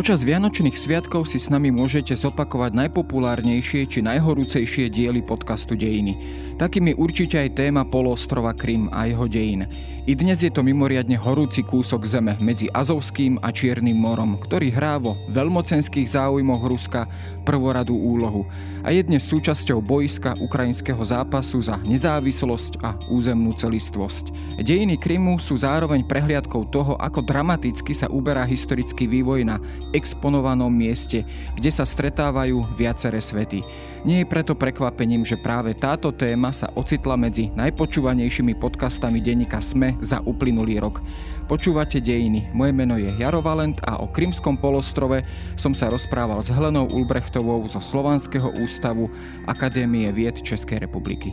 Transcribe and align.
Počas 0.00 0.24
Vianočných 0.24 0.80
sviatkov 0.80 1.28
si 1.28 1.36
s 1.36 1.52
nami 1.52 1.68
môžete 1.68 2.16
zopakovať 2.16 2.72
najpopulárnejšie 2.72 3.84
či 3.84 4.00
najhorúcejšie 4.00 4.88
diely 4.88 5.20
podcastu 5.20 5.76
Dejiny. 5.76 6.16
Takým 6.60 6.92
je 6.92 7.00
určite 7.00 7.40
aj 7.40 7.56
téma 7.56 7.88
poloostrova 7.88 8.52
Krym 8.52 8.92
a 8.92 9.08
jeho 9.08 9.24
dejin. 9.24 9.64
I 10.04 10.12
dnes 10.12 10.44
je 10.44 10.52
to 10.52 10.60
mimoriadne 10.60 11.16
horúci 11.16 11.64
kúsok 11.64 12.04
zeme 12.04 12.36
medzi 12.36 12.68
Azovským 12.68 13.40
a 13.40 13.48
Čiernym 13.48 13.96
morom, 13.96 14.36
ktorý 14.36 14.68
hrá 14.68 15.00
vo 15.00 15.16
veľmocenských 15.32 16.12
záujmoch 16.12 16.60
Ruska 16.60 17.08
prvoradú 17.48 17.96
úlohu 17.96 18.44
a 18.80 18.92
je 18.92 19.04
dnes 19.04 19.20
súčasťou 19.24 19.84
boiska 19.84 20.36
ukrajinského 20.40 21.00
zápasu 21.04 21.60
za 21.60 21.76
nezávislosť 21.84 22.80
a 22.80 22.96
územnú 23.12 23.52
celistvosť. 23.52 24.56
Dejiny 24.60 24.96
Krymu 24.96 25.36
sú 25.36 25.60
zároveň 25.60 26.04
prehliadkou 26.04 26.68
toho, 26.72 26.96
ako 26.96 27.20
dramaticky 27.20 27.92
sa 27.92 28.08
uberá 28.08 28.44
historický 28.48 29.04
vývoj 29.04 29.44
na 29.44 29.56
exponovanom 29.92 30.72
mieste, 30.72 31.28
kde 31.56 31.70
sa 31.72 31.84
stretávajú 31.84 32.60
viaceré 32.80 33.20
svety. 33.20 33.60
Nie 34.00 34.24
je 34.24 34.32
preto 34.32 34.56
prekvapením, 34.56 35.28
že 35.28 35.36
práve 35.36 35.76
táto 35.76 36.08
téma 36.08 36.56
sa 36.56 36.72
ocitla 36.72 37.20
medzi 37.20 37.52
najpočúvanejšími 37.52 38.56
podcastami 38.56 39.20
denníka 39.20 39.60
SME 39.60 40.00
za 40.00 40.24
uplynulý 40.24 40.80
rok. 40.80 41.04
Počúvate 41.44 42.00
dejiny. 42.00 42.48
Moje 42.56 42.72
meno 42.72 42.96
je 42.96 43.12
Jaro 43.20 43.44
Valent 43.44 43.76
a 43.84 44.00
o 44.00 44.08
Krymskom 44.08 44.56
polostrove 44.56 45.20
som 45.60 45.76
sa 45.76 45.92
rozprával 45.92 46.40
s 46.40 46.48
Helenou 46.48 46.88
Ulbrechtovou 46.88 47.60
zo 47.68 47.82
Slovanského 47.84 48.48
ústavu 48.64 49.12
Akadémie 49.44 50.08
vied 50.16 50.40
Českej 50.40 50.80
republiky. 50.80 51.28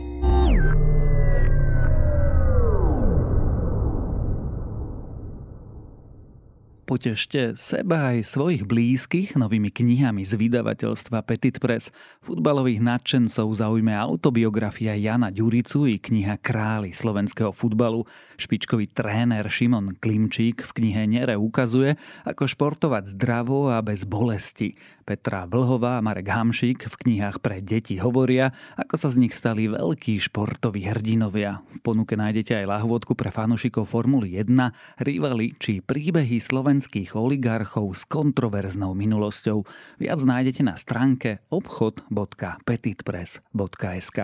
Potešte 6.88 7.52
seba 7.52 8.16
aj 8.16 8.24
svojich 8.24 8.64
blízkych 8.64 9.36
novými 9.36 9.68
knihami 9.68 10.24
z 10.24 10.40
vydavateľstva 10.40 11.20
Petit 11.20 11.60
Press. 11.60 11.92
Futbalových 12.24 12.80
nadšencov 12.80 13.44
zaujme 13.60 13.92
autobiografia 13.92 14.96
Jana 14.96 15.28
Ďuricu 15.28 15.84
i 15.84 16.00
kniha 16.00 16.40
Králi 16.40 16.96
slovenského 16.96 17.52
futbalu. 17.52 18.08
Špičkový 18.40 18.88
tréner 18.88 19.44
Šimon 19.52 20.00
Klimčík 20.00 20.64
v 20.64 20.70
knihe 20.80 21.04
Nere 21.04 21.36
ukazuje, 21.36 22.00
ako 22.24 22.48
športovať 22.48 23.12
zdravo 23.12 23.68
a 23.68 23.84
bez 23.84 24.08
bolesti. 24.08 24.72
Petra 25.08 25.48
Vlhová 25.48 25.96
a 25.96 26.04
Marek 26.04 26.28
Hamšík 26.28 26.84
v 26.84 26.98
knihách 27.00 27.40
pre 27.40 27.64
deti 27.64 27.96
hovoria, 27.96 28.52
ako 28.76 28.94
sa 29.00 29.08
z 29.08 29.24
nich 29.24 29.32
stali 29.32 29.64
veľkí 29.64 30.20
športoví 30.20 30.84
hrdinovia. 30.84 31.64
V 31.72 31.78
ponuke 31.80 32.12
nájdete 32.12 32.60
aj 32.60 32.68
lahvodku 32.68 33.16
pre 33.16 33.32
fanúšikov 33.32 33.88
Formuly 33.88 34.36
1, 34.36 34.52
rivali 35.00 35.56
či 35.56 35.80
príbehy 35.80 36.36
slovenských 36.78 37.18
oligarchov 37.18 37.90
s 37.90 38.06
kontroverznou 38.06 38.94
minulosťou. 38.94 39.66
Viac 39.98 40.22
nájdete 40.22 40.62
na 40.62 40.78
stránke 40.78 41.42
obchod.petitpress.sk. 41.50 44.18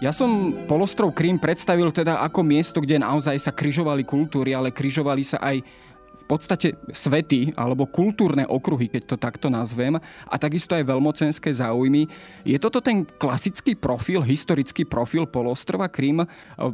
Ja 0.00 0.16
som 0.16 0.56
polostrov 0.64 1.12
Krím 1.12 1.36
predstavil 1.36 1.92
teda 1.92 2.24
ako 2.24 2.40
miesto, 2.40 2.80
kde 2.80 2.96
naozaj 2.96 3.36
sa 3.36 3.52
kryžovali 3.52 4.00
kultúry, 4.00 4.56
ale 4.56 4.72
kryžovali 4.72 5.20
sa 5.20 5.36
aj 5.44 5.60
v 5.60 6.24
podstate 6.24 6.72
svety 6.88 7.52
alebo 7.52 7.84
kultúrne 7.84 8.48
okruhy, 8.48 8.88
keď 8.88 9.02
to 9.04 9.16
takto 9.20 9.52
nazvem, 9.52 10.00
a 10.00 10.34
takisto 10.40 10.72
aj 10.72 10.88
veľmocenské 10.88 11.52
záujmy. 11.52 12.08
Je 12.48 12.56
toto 12.56 12.80
ten 12.80 13.04
klasický 13.04 13.76
profil, 13.76 14.24
historický 14.24 14.88
profil 14.88 15.28
polostrova 15.28 15.84
Krym? 15.92 16.24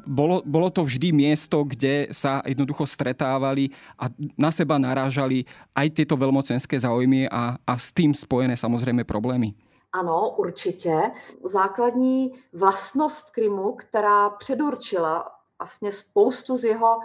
Bolo, 0.07 0.47
bolo 0.47 0.71
to 0.71 0.87
vždy 0.87 1.11
miesto, 1.11 1.67
kde 1.67 2.15
sa 2.15 2.47
jednoducho 2.47 2.87
stretávali 2.87 3.75
a 3.99 4.07
na 4.39 4.55
seba 4.55 4.79
narážali 4.79 5.51
aj 5.75 5.99
tieto 5.99 6.15
veľmocenské 6.15 6.79
záujmy 6.79 7.27
a, 7.27 7.59
a 7.59 7.75
s 7.75 7.91
tým 7.91 8.15
spojené 8.15 8.55
samozrejme 8.55 9.03
problémy? 9.03 9.51
Ano, 9.93 10.31
určitě. 10.31 11.11
Základní 11.45 12.33
vlastnost 12.53 13.31
Krymu, 13.31 13.73
která 13.73 14.31
předurčila 14.31 15.33
vlastně 15.59 15.93
spoustu 15.93 16.57
z 16.57 16.65
jeho 16.65 16.99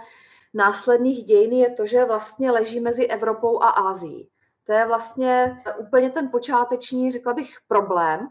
následných 0.53 1.23
dějin, 1.23 1.53
je 1.53 1.71
to, 1.71 1.85
že 1.85 2.05
vlastně 2.05 2.51
leží 2.51 2.79
mezi 2.79 3.05
Evropou 3.05 3.63
a 3.63 3.69
Ázií. 3.69 4.29
To 4.63 4.73
je 4.73 4.85
vlastně 4.85 5.63
úplně 5.79 6.09
ten 6.09 6.29
počáteční, 6.29 7.11
řekla 7.11 7.33
bych, 7.33 7.57
problém. 7.67 8.27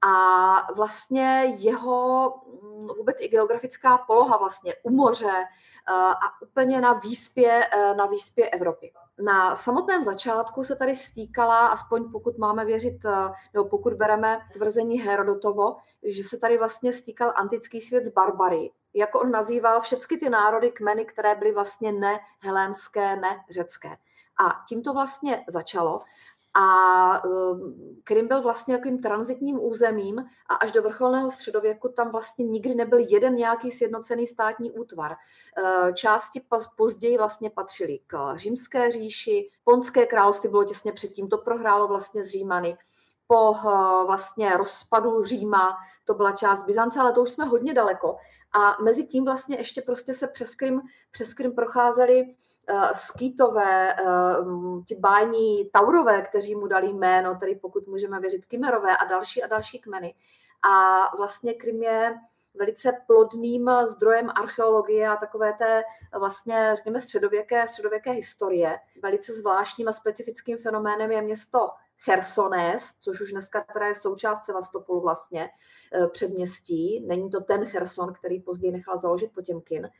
A 0.00 0.72
vlastně 0.74 1.54
jeho 1.58 2.34
mm, 2.62 2.88
vůbec 2.98 3.20
i 3.20 3.28
geografická 3.28 3.98
poloha 3.98 4.36
vlastně 4.36 4.74
u 4.82 4.90
moře 4.90 5.32
eh, 5.36 5.92
a 5.94 6.42
úplně 6.42 6.80
na 6.80 6.92
výspě, 6.92 7.68
eh, 7.72 7.94
na 7.94 8.06
výspě 8.06 8.50
Evropy 8.50 8.92
na 9.20 9.56
samotném 9.56 10.02
začátku 10.02 10.64
se 10.64 10.76
tady 10.76 10.94
stýkala, 10.94 11.66
aspoň 11.66 12.12
pokud 12.12 12.38
máme 12.38 12.64
věřit, 12.64 13.04
eh, 13.04 13.32
nebo 13.54 13.68
pokud 13.68 13.92
bereme 13.94 14.38
tvrzení 14.52 15.00
Herodotovo, 15.00 15.76
že 16.02 16.24
se 16.24 16.38
tady 16.38 16.58
vlastně 16.58 16.92
stýkal 16.92 17.32
antický 17.36 17.80
svět 17.80 18.04
z 18.04 18.08
barbary. 18.08 18.70
Jako 18.94 19.20
on 19.20 19.30
nazýval 19.30 19.80
všechny 19.80 20.16
ty 20.16 20.30
národy, 20.30 20.70
kmeny, 20.70 21.04
které 21.04 21.34
byly 21.34 21.52
vlastně 21.52 21.92
ne 21.92 22.20
helénské, 22.40 23.16
ne 23.16 23.44
řecké. 23.50 23.96
A 24.44 24.64
tím 24.68 24.82
to 24.82 24.92
vlastně 24.92 25.44
začalo. 25.48 26.00
A 26.54 27.22
ehm, 27.24 27.74
Krym 28.04 28.28
byl 28.28 28.42
vlastně 28.42 28.74
jakým 28.74 29.02
transitním 29.02 29.64
územím 29.64 30.18
a 30.48 30.54
až 30.54 30.72
do 30.72 30.82
vrcholného 30.82 31.30
středověku 31.30 31.88
tam 31.88 32.10
vlastně 32.10 32.44
nikdy 32.44 32.74
nebyl 32.74 32.98
jeden 32.98 33.34
nějaký 33.34 33.70
sjednocený 33.70 34.26
státní 34.26 34.72
útvar. 34.72 35.16
Ehm, 35.56 35.94
části 35.94 36.42
později 36.76 37.18
vlastně 37.18 37.50
patřily 37.50 38.00
k 38.06 38.36
římské 38.36 38.90
říši, 38.90 39.48
Ponské 39.64 40.06
království 40.06 40.50
bylo 40.50 40.64
těsně 40.64 40.92
předtím, 40.92 41.28
to 41.28 41.38
prohrálo 41.38 41.88
vlastně 41.88 42.22
z 42.22 42.28
Římany 42.28 42.78
po 43.26 43.54
eh, 43.56 44.06
vlastně 44.06 44.56
rozpadu 44.56 45.24
Říma, 45.24 45.76
to 46.04 46.14
byla 46.14 46.32
část 46.32 46.64
Byzance, 46.64 47.00
ale 47.00 47.12
to 47.12 47.22
už 47.22 47.30
jsme 47.30 47.44
hodně 47.44 47.74
daleko. 47.74 48.16
A 48.52 48.82
mezi 48.82 49.04
tím 49.04 49.24
vlastně 49.24 49.56
ještě 49.56 49.82
prostě 49.82 50.14
se 50.14 50.26
přes 50.26 50.54
Krym, 50.54 50.80
přes 51.10 51.34
Krym 51.34 51.52
procházeli 51.52 52.22
uh, 52.22 52.28
skýtové, 52.92 53.94
uh, 53.94 54.84
ti 54.84 54.94
bájní 54.94 55.70
Taurové, 55.72 56.22
kteří 56.22 56.54
mu 56.54 56.66
dali 56.66 56.88
jméno, 56.88 57.34
tedy 57.34 57.54
pokud 57.54 57.86
můžeme 57.86 58.20
věřit 58.20 58.46
Kymerové 58.46 58.96
a 58.96 59.04
další 59.04 59.42
a 59.42 59.46
další 59.46 59.78
kmeny. 59.78 60.14
A 60.72 61.16
vlastně 61.16 61.54
Krym 61.54 61.82
je 61.82 62.14
velice 62.54 62.92
plodným 63.06 63.70
zdrojem 63.86 64.30
archeologie 64.30 65.08
a 65.08 65.16
takové 65.16 65.52
té 65.52 65.82
vlastně, 66.18 66.72
řekněme, 66.74 67.00
středověké, 67.00 67.66
středověké 67.66 68.10
historie. 68.10 68.78
Velice 69.02 69.32
zvláštním 69.32 69.88
a 69.88 69.92
specifickým 69.92 70.56
fenoménem 70.56 71.12
je 71.12 71.22
město 71.22 71.70
Chersones, 72.04 72.94
což 73.00 73.20
už 73.20 73.32
dneska 73.32 73.64
teda 73.72 73.86
je 73.86 73.94
součást 73.94 74.44
Sevastopolu 74.44 75.00
vlastně 75.00 75.50
eh, 75.94 76.06
předměstí. 76.06 77.04
Není 77.06 77.30
to 77.30 77.40
ten 77.40 77.64
Cherson, 77.66 78.12
který 78.14 78.40
později 78.40 78.72
nechal 78.72 78.96
založit 78.96 79.32
Potěmkin, 79.34 79.84
eh, 79.86 79.90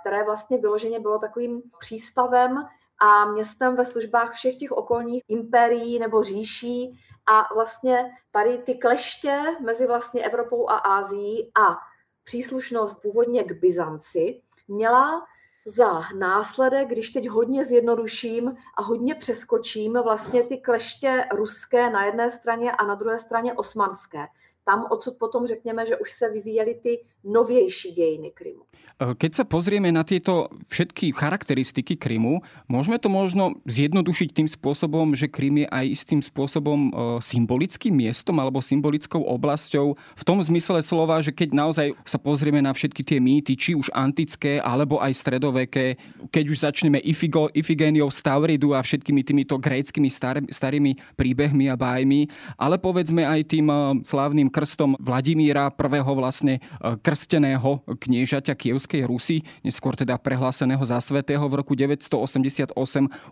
které 0.00 0.24
vlastně 0.24 0.58
vyloženě 0.58 1.00
bylo 1.00 1.18
takovým 1.18 1.62
přístavem 1.78 2.64
a 2.98 3.24
městem 3.24 3.76
ve 3.76 3.84
službách 3.84 4.32
všech 4.32 4.56
těch 4.56 4.72
okolních 4.72 5.22
impérií 5.28 5.98
nebo 5.98 6.22
říší 6.22 7.00
a 7.26 7.54
vlastně 7.54 8.10
tady 8.30 8.58
ty 8.58 8.74
kleště 8.74 9.42
mezi 9.60 9.86
vlastně 9.86 10.24
Evropou 10.24 10.70
a 10.70 10.76
Ázií 10.76 11.50
a 11.54 11.76
příslušnost 12.24 13.02
původně 13.02 13.44
k 13.44 13.52
Byzanci 13.52 14.42
měla 14.68 15.26
za 15.66 16.00
následek, 16.18 16.88
když 16.88 17.10
teď 17.10 17.28
hodně 17.28 17.64
zjednoduším 17.64 18.56
a 18.76 18.82
hodně 18.82 19.14
přeskočím 19.14 19.92
vlastně 19.92 20.42
ty 20.42 20.58
kleště 20.58 21.24
ruské 21.34 21.90
na 21.90 22.04
jedné 22.04 22.30
straně 22.30 22.72
a 22.72 22.86
na 22.86 22.94
druhé 22.94 23.18
straně 23.18 23.54
osmanské. 23.54 24.26
tam 24.64 24.86
odsud 24.90 25.18
potom 25.18 25.46
řekněme, 25.46 25.86
že 25.86 25.96
už 25.96 26.12
se 26.12 26.28
vyvíjely 26.28 26.74
ty 26.74 27.04
novější 27.24 27.92
dějiny 27.92 28.30
Krymu. 28.30 28.69
Eh, 29.00 29.16
keď 29.16 29.32
sa 29.32 29.44
pozrieme 29.48 29.88
na 29.88 30.04
tieto 30.04 30.52
všetky 30.68 31.16
charakteristiky 31.16 31.96
Krymu, 31.96 32.44
môžeme 32.68 33.00
to 33.00 33.08
možno 33.08 33.56
zjednodušiť 33.64 34.28
tým 34.36 34.48
spôsobom, 34.48 35.16
že 35.16 35.32
Krym 35.32 35.64
je 35.64 35.66
aj 35.72 35.84
istým 35.88 36.20
spôsobom 36.20 36.78
eh, 36.78 36.92
symbolickým 37.24 37.96
miestom 37.96 38.36
alebo 38.36 38.60
symbolickou 38.60 39.24
oblasťou 39.24 39.96
v 39.96 40.22
tom 40.28 40.44
zmysle 40.44 40.84
slova, 40.84 41.24
že 41.24 41.32
keď 41.32 41.48
naozaj 41.56 41.96
sa 42.04 42.20
pozrieme 42.20 42.60
na 42.60 42.76
všetky 42.76 43.00
tie 43.00 43.18
mýty, 43.24 43.56
či 43.56 43.72
už 43.72 43.88
antické 43.96 44.60
alebo 44.60 45.00
aj 45.00 45.16
stredoveké, 45.16 45.96
keď 46.28 46.44
už 46.52 46.58
začneme 46.68 47.00
Ifigo, 47.00 47.48
Ifigéniou 47.56 48.12
Stavridu 48.12 48.76
a 48.76 48.84
všetkými 48.84 49.24
týmito 49.24 49.56
gréckými 49.56 50.12
star, 50.12 50.44
starými 50.44 51.16
príbehmi 51.16 51.72
a 51.72 51.74
bájmi, 51.80 52.28
ale 52.60 52.76
povedzme 52.76 53.24
aj 53.24 53.48
tým 53.48 53.64
eh, 53.72 53.80
slávnym 54.04 54.52
krstom 54.52 55.00
Vladimíra, 55.00 55.72
prvého 55.72 56.12
vlastne 56.12 56.60
krsteného 57.00 57.80
kniežaťa 57.86 58.52
Kievského 58.52 58.79
Kieľskej 58.80 59.04
Rusy, 59.04 59.44
neskôr 59.60 59.92
teda 59.92 60.16
prehláseného 60.16 60.80
za 60.80 60.96
svetého 61.04 61.44
v 61.44 61.60
roku 61.60 61.76
988, 61.76 62.72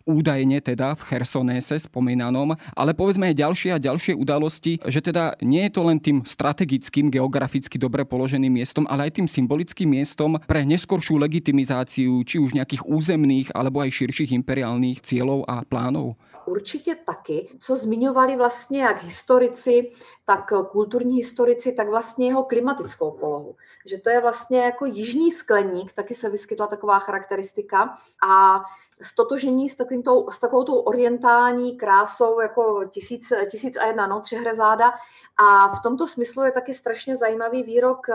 údajne 0.04 0.60
teda 0.60 0.92
v 0.92 1.00
Chersonese 1.08 1.88
spomínanom, 1.88 2.52
ale 2.76 2.92
povedzme 2.92 3.32
aj 3.32 3.40
ďalšie 3.40 3.70
a 3.72 3.80
ďalšie 3.80 4.12
udalosti, 4.12 4.76
že 4.84 5.00
teda 5.00 5.40
nie 5.40 5.64
je 5.64 5.72
to 5.72 5.88
len 5.88 5.96
tým 5.96 6.20
strategickým, 6.20 7.08
geograficky 7.08 7.80
dobre 7.80 8.04
položeným 8.04 8.60
miestom, 8.60 8.84
ale 8.92 9.08
aj 9.08 9.24
tým 9.24 9.24
symbolickým 9.24 9.88
miestom 9.88 10.36
pre 10.44 10.68
neskoršiu 10.68 11.16
legitimizáciu 11.16 12.20
či 12.28 12.36
už 12.36 12.52
nejakých 12.52 12.84
územných 12.84 13.48
alebo 13.56 13.80
aj 13.80 14.04
širších 14.04 14.36
imperiálnych 14.36 15.00
cieľov 15.00 15.48
a 15.48 15.64
plánov. 15.64 16.20
Určitě 16.48 16.94
taky, 16.94 17.48
co 17.60 17.76
zmiňovali 17.76 18.36
vlastně 18.36 18.82
jak 18.82 19.02
historici, 19.02 19.90
tak 20.24 20.52
kulturní 20.70 21.16
historici, 21.16 21.72
tak 21.72 21.88
vlastně 21.88 22.26
jeho 22.26 22.44
klimatickou 22.44 23.10
polohu. 23.10 23.56
Že 23.86 23.98
to 23.98 24.10
je 24.10 24.20
vlastně 24.20 24.60
jako 24.60 24.86
jižní 24.86 25.30
skleník, 25.30 25.92
taky 25.92 26.14
se 26.14 26.30
vyskytla 26.30 26.66
taková 26.66 26.98
charakteristika. 26.98 27.94
A 28.28 28.60
stotožení 29.02 29.68
s, 29.68 29.74
takovým 29.74 30.02
s 30.30 30.38
takovou 30.38 30.64
tou 30.64 30.76
orientální 30.76 31.76
krásou 31.76 32.40
jako 32.40 32.84
tisíc, 32.90 33.32
tisíc 33.50 33.76
a 33.76 33.86
jedna 33.86 34.06
noc 34.06 34.26
Šehrezáda. 34.26 34.92
A 35.36 35.68
v 35.68 35.82
tomto 35.82 36.06
smyslu 36.06 36.44
je 36.44 36.52
taky 36.52 36.74
strašně 36.74 37.16
zajímavý 37.16 37.62
výrok 37.62 38.08
eh, 38.08 38.14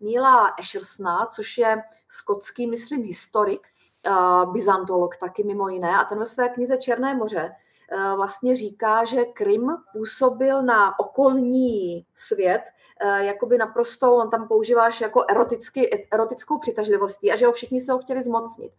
Níla 0.00 0.54
Eshersna, 0.60 1.26
což 1.26 1.58
je 1.58 1.82
skotský, 2.08 2.66
myslím, 2.66 3.02
historik, 3.02 3.60
uh, 4.06 4.52
byzantolog 4.52 5.16
taky 5.16 5.44
mimo 5.44 5.68
jiné, 5.68 5.96
a 5.96 6.04
ten 6.04 6.18
ve 6.18 6.26
své 6.26 6.48
knize 6.48 6.76
Černé 6.76 7.14
moře 7.14 7.52
Eh, 7.52 7.71
vlastně 8.16 8.56
říká, 8.56 9.04
že 9.04 9.24
Krym 9.24 9.76
působil 9.92 10.62
na 10.62 10.98
okolní 10.98 12.06
svět 12.14 12.62
eh, 13.00 13.24
jakoby 13.24 13.58
naprosto, 13.58 14.14
on 14.16 14.30
tam 14.30 14.48
používáš 14.48 15.00
jako 15.00 15.24
eroticky, 15.30 16.06
erotickou 16.10 16.58
přitažlivostí 16.58 17.32
a 17.32 17.36
že 17.36 17.46
ho 17.46 17.52
všichni 17.52 17.80
se 17.80 17.92
ho 17.92 17.98
chtěli 17.98 18.22
zmocnit 18.22 18.72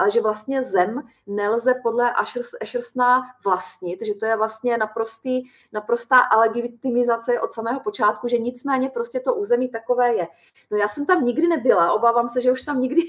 ale 0.00 0.10
že 0.10 0.20
vlastně 0.20 0.62
zem 0.62 1.02
nelze 1.26 1.74
podle 1.82 2.12
Ashersna 2.60 3.22
vlastnit, 3.44 4.02
že 4.02 4.14
to 4.14 4.26
je 4.26 4.36
vlastně 4.36 4.78
naprostý, 4.78 5.42
naprostá 5.72 6.18
alegitimizace 6.18 7.40
od 7.40 7.52
samého 7.52 7.80
počátku, 7.80 8.28
že 8.28 8.38
nicméně 8.38 8.88
prostě 8.88 9.20
to 9.20 9.34
území 9.34 9.68
takové 9.68 10.14
je. 10.14 10.28
No 10.70 10.78
já 10.78 10.88
jsem 10.88 11.06
tam 11.06 11.24
nikdy 11.24 11.48
nebyla, 11.48 11.92
obávám 11.92 12.28
se, 12.28 12.40
že 12.40 12.52
už 12.52 12.62
tam 12.62 12.80
nikdy 12.80 13.02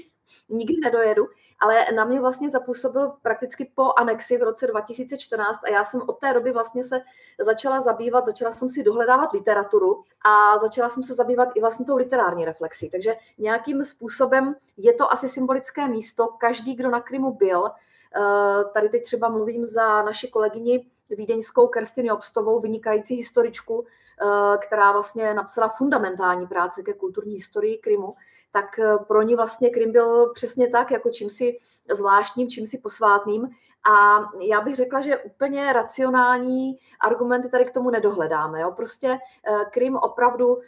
nikdy 0.48 0.76
nedojedu, 0.82 1.26
ale 1.60 1.84
na 1.94 2.04
mě 2.04 2.20
vlastně 2.20 2.50
zapůsobil 2.50 3.12
prakticky 3.22 3.72
po 3.74 3.92
anexi 3.96 4.38
v 4.38 4.42
roce 4.42 4.66
2014 4.66 5.64
a 5.64 5.70
já 5.70 5.84
jsem 5.84 6.02
od 6.06 6.18
té 6.18 6.34
doby 6.34 6.52
vlastně 6.52 6.84
se 6.84 7.00
začala 7.40 7.80
zabývat, 7.80 8.26
začala 8.26 8.52
jsem 8.52 8.68
si 8.68 8.82
dohledávat 8.82 9.32
literaturu 9.32 10.02
a 10.24 10.58
začala 10.58 10.88
jsem 10.88 11.02
se 11.02 11.14
zabývat 11.14 11.48
i 11.54 11.60
vlastně 11.60 11.86
tou 11.86 11.96
literární 11.96 12.44
reflexí. 12.44 12.90
Takže 12.90 13.16
nějakým 13.38 13.84
způsobem 13.84 14.54
je 14.76 14.92
to 14.92 15.12
asi 15.12 15.28
symbolické 15.28 15.88
místo. 15.88 16.28
Každý, 16.38 16.74
kdo 16.74 16.90
na 16.90 17.00
Krymu 17.00 17.32
byl, 17.32 17.66
eh, 17.66 18.64
tady 18.74 18.88
teď 18.88 19.02
třeba 19.02 19.28
mluvím 19.28 19.64
za 19.64 20.02
naši 20.02 20.28
kolegyni 20.28 20.86
vídeňskou 21.10 21.68
Kerstin 21.68 22.06
Jobstovou, 22.06 22.60
vynikající 22.60 23.14
historičku, 23.14 23.86
eh, 23.86 24.58
která 24.58 24.92
vlastně 24.92 25.34
napsala 25.34 25.68
fundamentální 25.68 26.46
práce 26.46 26.82
ke 26.82 26.92
kulturní 26.92 27.34
historii 27.34 27.78
Krymu, 27.78 28.14
tak 28.52 28.78
eh, 28.78 28.98
pro 29.08 29.22
ní 29.22 29.36
vlastně 29.36 29.70
Krym 29.70 29.92
byl 29.92 30.30
přesně 30.32 30.68
tak, 30.68 30.90
jako 30.90 31.10
čím 31.10 31.30
si 31.30 31.56
zvláštním, 31.92 32.48
čím 32.48 32.66
si 32.66 32.78
posvátným. 32.78 33.48
A 33.92 34.20
já 34.40 34.60
bych 34.60 34.76
řekla, 34.76 35.00
že 35.00 35.18
úplně 35.18 35.72
racionální 35.72 36.78
argumenty 37.00 37.48
tady 37.48 37.64
k 37.64 37.70
tomu 37.70 37.90
nedohledáme. 37.90 38.60
Jo? 38.60 38.72
Prostě 38.76 39.08
eh, 39.08 39.64
Krym 39.70 39.96
opravdu 39.96 40.58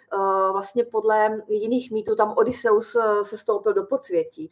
vlastně 0.53 0.85
podle 0.85 1.43
jiných 1.49 1.91
mýtů, 1.91 2.17
tam 2.17 2.35
Odysseus 2.37 2.97
se 3.23 3.37
stoupil 3.37 3.75
do 3.75 3.85
podsvětí, 3.85 4.51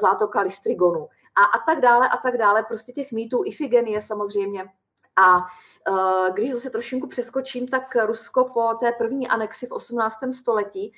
zátoka 0.00 0.40
Listrigonu 0.40 1.08
a, 1.34 1.44
a 1.44 1.58
tak 1.66 1.80
dále 1.80 2.08
a 2.08 2.16
tak 2.16 2.36
dále. 2.36 2.62
Prostě 2.62 2.92
těch 2.92 3.12
mýtů, 3.12 3.42
Ifigenie 3.44 4.00
samozřejmě, 4.00 4.64
a 5.16 5.36
uh, 5.36 6.34
když 6.34 6.52
zase 6.52 6.70
trošinku 6.70 7.06
přeskočím, 7.06 7.68
tak 7.68 7.96
Rusko 8.06 8.44
po 8.44 8.74
té 8.74 8.92
první 8.92 9.28
anexi 9.28 9.66
v 9.66 9.72
18. 9.72 10.16
století 10.32 10.92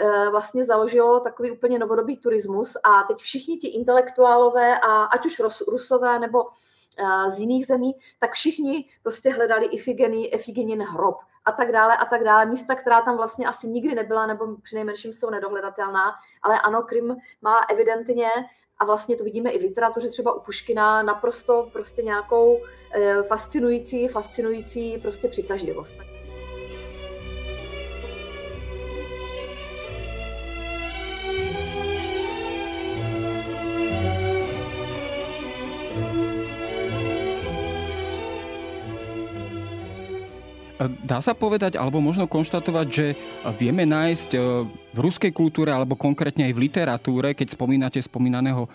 uh, 0.00 0.30
vlastně 0.30 0.64
založilo 0.64 1.20
takový 1.20 1.50
úplně 1.50 1.78
novodobý 1.78 2.16
turismus 2.16 2.76
a 2.84 3.02
teď 3.02 3.18
všichni 3.18 3.56
ti 3.56 3.68
intelektuálové, 3.68 4.78
a 4.78 5.04
ať 5.04 5.26
už 5.26 5.40
Rusové 5.68 6.18
nebo 6.18 6.44
uh, 6.44 7.30
z 7.30 7.38
jiných 7.38 7.66
zemí, 7.66 7.94
tak 8.18 8.32
všichni 8.32 8.84
prostě 9.02 9.30
hledali 9.30 9.66
Ifigenin 10.32 10.82
hrob 10.82 11.16
a 11.48 11.52
tak 11.52 11.72
dále 11.72 11.96
a 11.96 12.04
tak 12.04 12.24
dále. 12.24 12.46
Místa, 12.46 12.74
která 12.74 13.00
tam 13.02 13.16
vlastně 13.16 13.46
asi 13.46 13.68
nikdy 13.68 13.94
nebyla, 13.94 14.26
nebo 14.26 14.56
přinejmenším 14.62 15.12
jsou 15.12 15.30
nedohledatelná, 15.30 16.14
ale 16.42 16.60
ano, 16.60 16.82
Krym 16.82 17.16
má 17.42 17.60
evidentně 17.72 18.28
a 18.78 18.84
vlastně 18.84 19.16
to 19.16 19.24
vidíme 19.24 19.50
i 19.50 19.58
v 19.58 19.62
literatuře, 19.62 20.08
třeba 20.08 20.32
u 20.32 20.40
Puškina, 20.40 21.02
naprosto 21.02 21.68
prostě 21.72 22.02
nějakou 22.02 22.58
eh, 22.92 23.22
fascinující, 23.22 24.08
fascinující 24.08 24.98
prostě 24.98 25.28
přitažlivost. 25.28 26.17
Dá 41.04 41.20
sa 41.20 41.36
povedať, 41.36 41.76
alebo 41.76 42.00
možno 42.00 42.24
konštatovať, 42.24 42.86
že 42.88 43.06
vieme 43.60 43.84
nájsť 43.84 44.30
e, 44.34 44.38
v 44.68 44.98
ruskej 44.98 45.30
kultúre, 45.30 45.68
alebo 45.70 45.94
konkrétne 45.94 46.48
aj 46.48 46.52
v 46.56 46.62
literatúre, 46.64 47.36
keď 47.36 47.54
spomínate 47.54 48.00
spomínaného 48.00 48.66
e, 48.66 48.68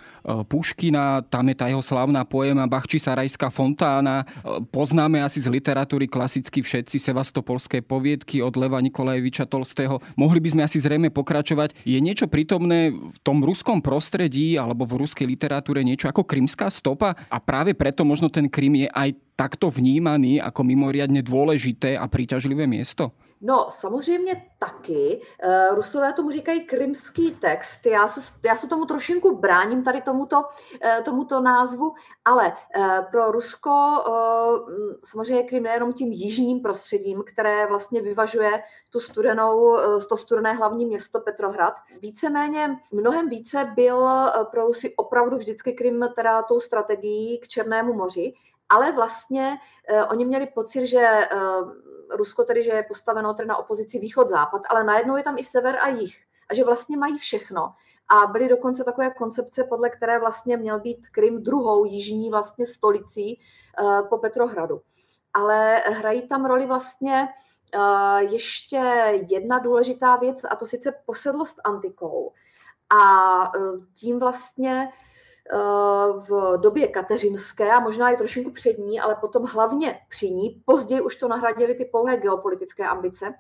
Puškina, 0.46 1.26
tam 1.28 1.50
je 1.50 1.56
tá 1.58 1.66
jeho 1.68 1.82
slavná 1.82 2.24
poema 2.24 2.70
Bachčisarajská 2.70 3.50
fontána. 3.50 4.24
E, 4.24 4.64
poznáme 4.70 5.20
asi 5.20 5.42
z 5.42 5.50
literatúry 5.50 6.06
klasicky 6.06 6.62
všetci 6.62 7.02
sevastopolské 7.02 7.82
poviedky 7.82 8.40
od 8.40 8.54
Leva 8.56 8.78
Nikolajeviča 8.80 9.50
Tolstého. 9.50 10.00
Mohli 10.14 10.40
by 10.40 10.50
sme 10.54 10.62
asi 10.64 10.78
zrejme 10.80 11.10
pokračovať. 11.10 11.76
Je 11.84 12.00
niečo 12.00 12.30
prítomné 12.30 12.94
v 12.94 13.18
tom 13.26 13.42
ruskom 13.44 13.82
prostredí 13.84 14.56
alebo 14.56 14.86
v 14.86 15.04
ruskej 15.04 15.26
literatúre 15.26 15.82
niečo 15.84 16.08
ako 16.08 16.24
krymská 16.24 16.70
stopa 16.70 17.18
a 17.28 17.38
práve 17.42 17.74
preto 17.74 18.06
možno 18.06 18.30
ten 18.30 18.46
Krym 18.48 18.86
je 18.86 18.90
aj 18.94 19.33
takto 19.36 19.70
vnímaný 19.70 20.42
ako 20.42 20.62
mimoriadne 20.64 21.22
dôležité 21.26 21.98
a 21.98 22.06
príťažlivé 22.08 22.68
miesto? 22.68 23.12
No, 23.46 23.68
samozřejmě 23.70 24.46
taky. 24.60 25.22
Eh, 25.44 25.68
Rusové 25.76 26.14
tomu 26.14 26.32
říkají 26.32 26.60
krymský 26.60 27.32
text. 27.32 27.86
Já 27.86 28.08
se, 28.08 28.22
já 28.46 28.56
se 28.56 28.68
tomu 28.68 28.86
trošinku 28.86 29.38
bráním, 29.38 29.84
tady 29.84 30.02
tomuto, 30.02 30.44
eh, 30.84 31.02
tomuto 31.06 31.42
názvu, 31.42 31.94
ale 32.26 32.54
eh, 32.76 33.02
pro 33.12 33.32
Rusko 33.32 33.72
samozřejmě 35.04 35.44
Krym 35.44 35.64
nejenom 35.64 35.94
tím 35.94 36.12
jižním 36.12 36.60
prostředím, 36.60 37.24
které 37.28 37.68
vlastně 37.68 38.02
vyvažuje 38.02 38.64
tu 38.92 39.00
studenou, 39.00 39.78
to 40.10 40.18
studené 40.18 40.54
hlavní 40.54 40.86
město 40.86 41.20
Petrohrad. 41.20 41.74
Víceméně, 42.02 42.80
mnohem 42.92 43.30
více 43.30 43.72
byl 43.76 44.08
pro 44.52 44.66
Rusy 44.66 44.96
opravdu 44.96 45.38
vždycky 45.38 45.74
Krym 45.74 46.06
teda 46.16 46.42
tou 46.42 46.60
strategií 46.60 47.40
k 47.40 47.48
Černému 47.48 47.94
moři, 47.94 48.34
ale 48.70 48.92
vlastně 48.92 49.58
uh, 49.92 50.04
oni 50.12 50.26
měli 50.26 50.48
pocit, 50.48 50.88
že 50.88 51.28
uh, 51.34 51.72
Rusko 52.10 52.44
tedy, 52.44 52.64
že 52.64 52.72
je 52.72 52.84
postaveno 52.84 53.34
tedy 53.34 53.48
na 53.48 53.58
opozici 53.58 54.00
východ-západ, 54.00 54.62
ale 54.70 54.84
najednou 54.84 55.18
je 55.18 55.24
tam 55.24 55.38
i 55.38 55.44
sever 55.44 55.78
a 55.82 55.88
jih 55.88 56.16
a 56.50 56.54
že 56.54 56.64
vlastně 56.64 56.98
mají 56.98 57.18
všechno. 57.18 57.74
A 58.10 58.28
byly 58.28 58.48
dokonce 58.48 58.84
takové 58.84 59.10
koncepce, 59.10 59.64
podle 59.64 59.90
které 59.90 60.20
vlastně 60.20 60.58
měl 60.58 60.80
být 60.80 61.08
Krym 61.08 61.44
druhou 61.44 61.86
jižní 61.86 62.30
vlastně 62.30 62.66
stolicí 62.66 63.40
uh, 63.82 64.08
po 64.08 64.18
Petrohradu. 64.18 64.82
Ale 65.34 65.76
hrají 65.76 66.28
tam 66.28 66.46
roli 66.46 66.66
vlastně 66.66 67.28
uh, 67.76 68.18
ještě 68.18 68.78
jedna 69.30 69.60
důležitá 69.60 70.16
věc, 70.16 70.44
a 70.50 70.56
to 70.56 70.66
sice 70.66 70.94
posedlost 71.06 71.58
antikou. 71.64 72.34
A 72.90 73.58
uh, 73.58 73.86
tím 73.94 74.20
vlastně 74.20 74.90
v 76.30 76.58
době 76.58 76.88
kateřinské 76.88 77.72
a 77.72 77.80
možná 77.80 78.10
i 78.10 78.18
trošinku 78.18 78.52
před 78.52 78.78
ní, 78.78 79.00
ale 79.00 79.16
potom 79.16 79.46
hlavně 79.46 80.00
při 80.10 80.32
ní, 80.32 80.62
později 80.66 81.02
už 81.02 81.16
to 81.16 81.28
nahradili 81.28 81.76
ty 81.76 81.86
pouhé 81.86 82.18
geopolitické 82.18 82.88
ambice, 82.88 83.34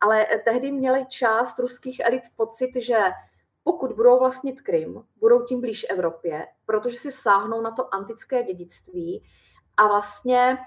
ale 0.00 0.26
tehdy 0.44 0.72
měli 0.72 1.06
část 1.06 1.58
ruských 1.58 2.00
elit 2.00 2.22
pocit, 2.36 2.70
že 2.76 2.96
pokud 3.64 3.92
budou 3.92 4.18
vlastnit 4.18 4.60
Krym, 4.60 5.02
budou 5.16 5.42
tím 5.42 5.60
blíž 5.60 5.86
Evropě, 5.90 6.46
protože 6.66 6.96
si 6.96 7.12
sáhnou 7.12 7.60
na 7.60 7.70
to 7.70 7.94
antické 7.94 8.42
dědictví 8.42 9.22
a 9.76 9.86
vlastně 9.86 10.58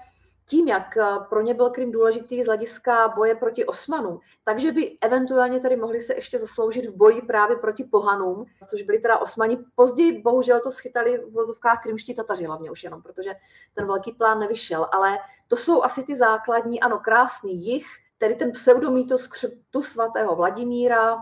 tím, 0.48 0.68
jak 0.68 0.96
eh, 0.96 1.02
pro 1.28 1.40
ně 1.40 1.54
byl 1.54 1.70
Krym 1.70 1.92
důležitý 1.92 2.42
z 2.42 2.46
hlediska 2.46 3.08
boje 3.08 3.34
proti 3.34 3.66
Osmanům, 3.66 4.20
takže 4.44 4.72
by 4.72 4.98
eventuálně 5.00 5.60
tady 5.60 5.76
mohli 5.76 6.00
se 6.00 6.14
ještě 6.14 6.38
zasloužit 6.38 6.86
v 6.86 6.96
boji 6.96 7.22
právě 7.22 7.56
proti 7.56 7.84
Pohanům, 7.84 8.46
což 8.66 8.82
byli 8.82 8.98
teda 8.98 9.18
Osmani. 9.18 9.58
Později 9.74 10.22
bohužel 10.22 10.60
to 10.60 10.70
schytali 10.70 11.18
v 11.18 11.32
vozovkách 11.32 11.82
krymští 11.82 12.14
Tataři 12.14 12.44
hlavně 12.44 12.70
už 12.70 12.84
jenom, 12.84 13.02
protože 13.02 13.34
ten 13.74 13.86
velký 13.86 14.12
plán 14.12 14.38
nevyšel, 14.38 14.86
ale 14.92 15.18
to 15.48 15.56
jsou 15.56 15.82
asi 15.82 16.02
ty 16.02 16.16
základní, 16.16 16.80
ano, 16.80 16.98
krásný 16.98 17.66
jich, 17.66 17.86
tedy 18.18 18.34
ten 18.34 18.52
pseudomýtus 18.52 19.26
křtu 19.26 19.82
svatého 19.82 20.36
Vladimíra 20.36 21.16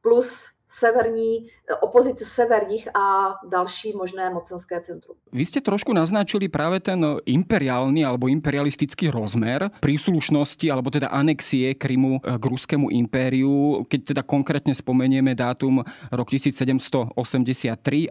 plus 0.00 0.59
severní, 0.70 1.50
opozice 1.82 2.24
severních 2.24 2.88
a 2.94 3.34
další 3.50 3.92
možné 3.92 4.30
mocenské 4.30 4.80
centrum. 4.80 5.18
Vy 5.34 5.42
ste 5.42 5.58
trošku 5.58 5.90
naznačili 5.90 6.46
práve 6.46 6.78
ten 6.78 7.02
imperiálny 7.26 8.06
alebo 8.06 8.30
imperialistický 8.30 9.10
rozmer 9.10 9.74
príslušnosti 9.82 10.70
alebo 10.70 10.94
teda 10.94 11.10
anexie 11.10 11.74
Krymu 11.74 12.22
k 12.22 12.44
ruskému 12.46 12.94
impériu, 12.94 13.82
keď 13.90 14.00
teda 14.14 14.22
konkrétne 14.22 14.70
spomenieme 14.70 15.34
dátum 15.34 15.82
rok 16.14 16.28
1783 16.30 17.18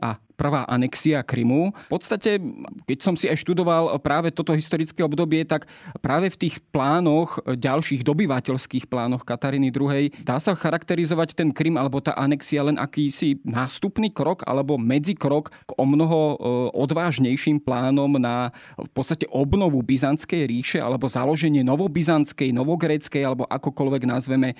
a 0.03 0.19
prvá 0.39 0.63
anexia 0.71 1.19
Krymu. 1.19 1.75
V 1.91 1.91
podstate, 1.91 2.39
keď 2.87 2.99
som 3.03 3.19
si 3.19 3.27
aj 3.27 3.43
študoval 3.43 3.99
práve 3.99 4.31
toto 4.31 4.55
historické 4.55 5.03
obdobie, 5.03 5.43
tak 5.43 5.67
práve 5.99 6.31
v 6.31 6.47
tých 6.47 6.63
plánoch, 6.71 7.43
ďalších 7.43 8.07
dobyvateľských 8.07 8.87
plánoch 8.87 9.27
Kataríny 9.27 9.75
II. 9.75 10.07
dá 10.23 10.39
sa 10.39 10.55
charakterizovať 10.55 11.35
ten 11.35 11.51
Krym 11.51 11.75
alebo 11.75 11.99
tá 11.99 12.15
anexia 12.15 12.63
len 12.63 12.79
akýsi 12.79 13.43
nástupný 13.43 14.07
krok 14.15 14.47
alebo 14.47 14.79
medzikrok 14.79 15.51
k 15.51 15.71
o 15.75 15.83
mnoho 15.83 16.19
e, 16.19 16.35
odvážnejším 16.79 17.59
plánom 17.59 18.15
na 18.15 18.55
v 18.79 18.91
podstate 18.95 19.27
obnovu 19.27 19.83
Byzantskej 19.83 20.47
ríše 20.47 20.79
alebo 20.79 21.11
založenie 21.11 21.65
novobizantskej, 21.67 22.55
novogréckej 22.55 23.21
alebo 23.27 23.43
akokoľvek 23.49 24.03
nazveme 24.07 24.55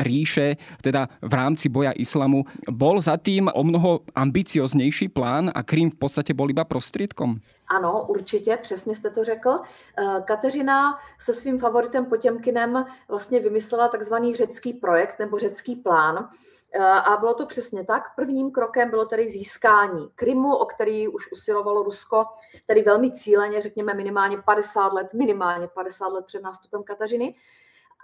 ríše, 0.00 0.60
teda 0.84 1.08
v 1.24 1.32
rámci 1.32 1.66
boja 1.72 1.96
islamu, 1.96 2.44
bol 2.68 3.00
za 3.00 3.16
tým 3.16 3.48
o 3.48 3.62
mnoho 3.64 4.04
ambicioznejší 4.12 5.15
plán 5.16 5.50
a 5.54 5.62
Krym 5.62 5.90
v 5.90 5.94
podstatě 5.94 6.34
bol 6.34 6.50
iba 6.50 6.64
prostriedkom? 6.64 7.40
Ano, 7.68 8.06
určitě, 8.08 8.56
přesně 8.56 8.94
jste 8.96 9.10
to 9.10 9.24
řekl. 9.24 9.50
Eh, 9.50 10.22
Kateřina 10.24 10.98
se 11.18 11.34
svým 11.34 11.58
favoritem 11.58 12.06
Potěmkinem 12.06 12.84
vlastně 13.08 13.40
vymyslela 13.40 13.88
takzvaný 13.88 14.34
řecký 14.34 14.72
projekt 14.72 15.18
nebo 15.18 15.38
řecký 15.38 15.76
plán. 15.76 16.28
Eh, 16.72 16.82
a 16.82 17.16
bylo 17.16 17.34
to 17.34 17.46
přesně 17.46 17.84
tak. 17.84 18.14
Prvním 18.16 18.50
krokem 18.50 18.90
bylo 18.90 19.06
tedy 19.06 19.28
získání 19.28 20.08
Krymu, 20.14 20.56
o 20.56 20.64
který 20.64 21.08
už 21.08 21.32
usilovalo 21.32 21.82
Rusko, 21.82 22.24
tedy 22.66 22.82
velmi 22.82 23.12
cíleně, 23.12 23.60
řekněme 23.60 23.94
minimálně 23.94 24.36
50 24.44 24.92
let, 24.92 25.14
minimálně 25.14 25.68
50 25.68 26.06
let 26.06 26.24
před 26.24 26.42
nástupem 26.42 26.82
Kateřiny. 26.82 27.34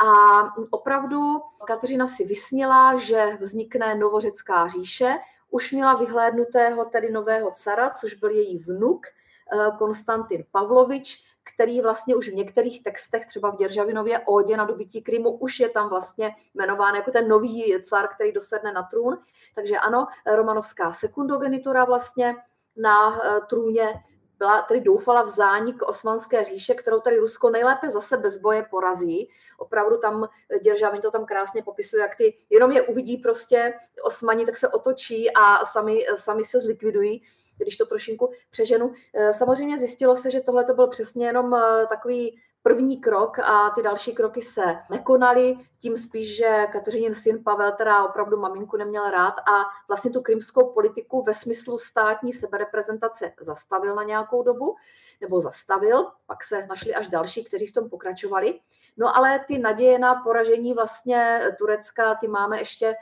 A 0.07 0.43
opravdu 0.71 1.21
Kateřina 1.67 2.07
si 2.07 2.25
vysnila, 2.25 2.97
že 2.97 3.37
vznikne 3.41 3.95
novořecká 3.95 4.69
říše, 4.69 5.15
už 5.53 5.73
měla 5.73 5.95
vyhlédnutého 5.95 6.85
tedy 6.85 7.13
nového 7.13 7.51
cara, 7.51 7.91
což 7.91 8.15
byl 8.15 8.31
její 8.31 8.59
vnuk 8.59 9.07
eh, 9.07 9.71
Konstantin 9.79 10.45
Pavlovič, 10.51 11.25
který 11.55 11.81
vlastně 11.81 12.15
už 12.15 12.29
v 12.29 12.35
některých 12.35 12.83
textech, 12.83 13.27
třeba 13.27 13.51
v 13.51 13.57
Děržavinově 13.57 14.19
Ódě 14.19 14.57
na 14.57 14.65
dobytí 14.65 15.03
Krymu, 15.03 15.31
už 15.31 15.61
je 15.61 15.69
tam 15.69 15.89
vlastně 15.89 16.37
jmenován 16.55 16.95
jako 16.95 17.11
ten 17.11 17.29
nový 17.29 17.75
car, 17.83 18.09
který 18.09 18.33
dosedne 18.33 18.73
na 18.73 18.83
trůn. 18.83 19.19
Takže 19.55 19.79
ano, 19.79 20.07
romanovská 20.35 20.93
sekundogenitura 20.93 21.85
vlastně 21.85 22.37
na 22.77 23.21
eh, 23.25 23.41
trůně 23.49 24.03
byla, 24.43 24.63
tedy 24.63 24.81
doufala 24.81 25.23
v 25.23 25.29
zánik 25.29 25.83
osmanské 25.83 26.45
říše, 26.45 26.75
kterou 26.75 27.01
tady 27.01 27.19
Rusko 27.19 27.51
nejlépe 27.51 27.91
zase 27.91 28.17
bez 28.17 28.39
boje 28.39 28.67
porazí. 28.71 29.29
Opravdu 29.59 29.97
tam 29.97 30.29
Děržavin 30.63 31.01
to 31.01 31.11
tam 31.11 31.27
krásně 31.27 31.63
popisuje, 31.63 32.03
jak 32.03 32.17
ty, 32.17 32.37
jenom 32.51 32.73
je 32.73 32.83
uvidí 32.83 33.17
prostě 33.17 33.75
osmani, 34.03 34.47
tak 34.47 34.57
se 34.57 34.69
otočí 34.69 35.31
a 35.31 35.65
sami, 35.65 36.07
sami 36.17 36.45
se 36.45 36.61
zlikvidují, 36.61 37.23
když 37.59 37.77
to 37.77 37.87
trošinku 37.87 38.33
přeženu. 38.51 38.93
Eh, 39.15 39.33
samozřejmě 39.33 39.79
zjistilo 39.79 40.17
se, 40.17 40.31
že 40.31 40.41
tohle 40.41 40.65
to 40.65 40.75
byl 40.75 40.87
přesně 40.87 41.27
jenom 41.27 41.55
eh, 41.55 41.87
takový 41.87 42.41
první 42.63 43.01
krok 43.01 43.39
a 43.39 43.71
ty 43.71 43.83
další 43.83 44.15
kroky 44.15 44.43
se 44.43 44.63
nekonaly, 44.91 45.57
tím 45.79 45.97
spíš, 45.97 46.37
že 46.37 46.67
Kateřinin 46.73 47.15
syn 47.15 47.45
Pavel 47.45 47.73
teda 47.73 48.05
opravdu 48.05 48.37
maminku 48.37 48.77
neměl 48.77 49.11
rád 49.11 49.35
a 49.39 49.65
vlastně 49.89 50.11
tu 50.11 50.21
krymskou 50.21 50.73
politiku 50.73 51.23
ve 51.23 51.35
smyslu 51.35 51.79
státní 51.79 52.33
sebereprezentace 52.33 53.33
zastavil 53.41 53.95
na 53.95 54.03
nějakou 54.03 54.43
dobu, 54.43 54.77
nebo 55.21 55.41
zastavil, 55.41 56.07
pak 56.27 56.45
se 56.45 56.67
našli 56.67 56.95
až 56.95 57.07
další, 57.07 57.45
kteří 57.45 57.67
v 57.67 57.73
tom 57.73 57.91
pokračovali. 57.91 58.61
No 58.97 59.17
ale 59.17 59.39
ty 59.39 59.59
naděje 59.59 59.99
na 59.99 60.15
poražení 60.15 60.75
vlastně 60.75 61.41
Turecka, 61.59 62.15
ty 62.15 62.29
máme 62.29 62.59
ještě 62.59 62.95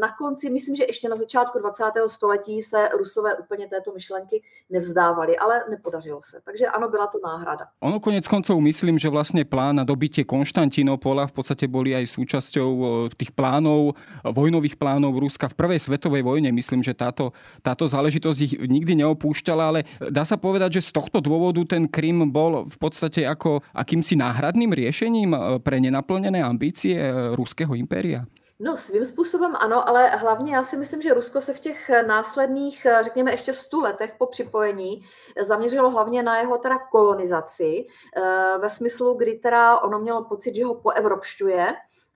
na 0.00 0.08
konci, 0.18 0.50
myslím, 0.50 0.76
že 0.76 0.84
ještě 0.88 1.08
na 1.08 1.16
začátku 1.16 1.58
20. 1.58 1.84
století 2.06 2.62
se 2.62 2.88
Rusové 2.98 3.36
úplně 3.36 3.66
této 3.66 3.92
myšlenky 3.92 4.42
nevzdávali, 4.70 5.38
ale 5.38 5.64
nepodařilo 5.70 6.20
se. 6.22 6.40
Takže 6.44 6.66
ano, 6.66 6.88
byla 6.88 7.06
to 7.06 7.18
náhrada. 7.24 7.66
Ono 7.80 8.00
konec 8.00 8.28
koncov 8.28 8.60
myslím, 8.60 8.98
že 8.98 9.08
vlastně 9.08 9.44
plán 9.44 9.76
na 9.76 9.84
dobitie 9.84 10.24
Konštantinopola 10.24 11.26
v 11.26 11.32
podstatě 11.32 11.68
boli 11.68 11.94
aj 11.94 12.06
súčasťou 12.06 12.70
eh, 12.70 13.14
tých 13.16 13.30
plánov, 13.30 13.94
vojnových 14.24 14.76
plánov 14.76 15.18
Ruska 15.18 15.48
v 15.48 15.54
prvej 15.54 15.78
svetovej 15.78 16.22
vojne. 16.22 16.50
Myslím, 16.52 16.82
že 16.82 16.94
táto, 16.94 17.32
táto 17.62 17.86
záležitosť 17.86 18.38
ich 18.42 18.54
nikdy 18.58 18.98
neopúšťala, 19.04 19.62
ale 19.62 19.80
dá 20.10 20.26
sa 20.26 20.34
povedať, 20.34 20.82
že 20.82 20.90
z 20.90 20.98
tohto 20.98 21.22
dôvodu 21.22 21.62
ten 21.64 21.86
Krym 21.86 22.26
bol 22.32 22.66
v 22.66 22.76
podstate 22.80 23.22
ako 23.22 23.62
akýmsi 23.70 24.18
náhradným 24.18 24.74
riešením 24.74 25.30
eh, 25.30 25.38
pre 25.62 25.78
nenaplnené 25.78 26.42
ambície 26.42 26.98
ruského 27.38 27.78
impéria. 27.78 28.26
No 28.60 28.76
svým 28.76 29.04
způsobem 29.04 29.56
ano, 29.60 29.88
ale 29.88 30.10
hlavně 30.10 30.54
já 30.54 30.64
si 30.64 30.76
myslím, 30.76 31.02
že 31.02 31.14
Rusko 31.14 31.40
se 31.40 31.54
v 31.54 31.60
těch 31.60 31.90
následných, 32.06 32.86
řekněme 33.00 33.30
ještě 33.30 33.54
stu 33.54 33.80
letech 33.80 34.14
po 34.18 34.26
připojení 34.26 35.02
zaměřilo 35.40 35.90
hlavně 35.90 36.22
na 36.22 36.38
jeho 36.38 36.58
teda 36.58 36.78
kolonizaci, 36.78 37.86
eh, 38.16 38.58
ve 38.58 38.70
smyslu, 38.70 39.14
kdy 39.14 39.34
teda 39.34 39.78
ono 39.78 39.98
mělo 39.98 40.24
pocit, 40.24 40.54
že 40.54 40.64
ho 40.64 40.74
poevropšťuje, 40.74 41.74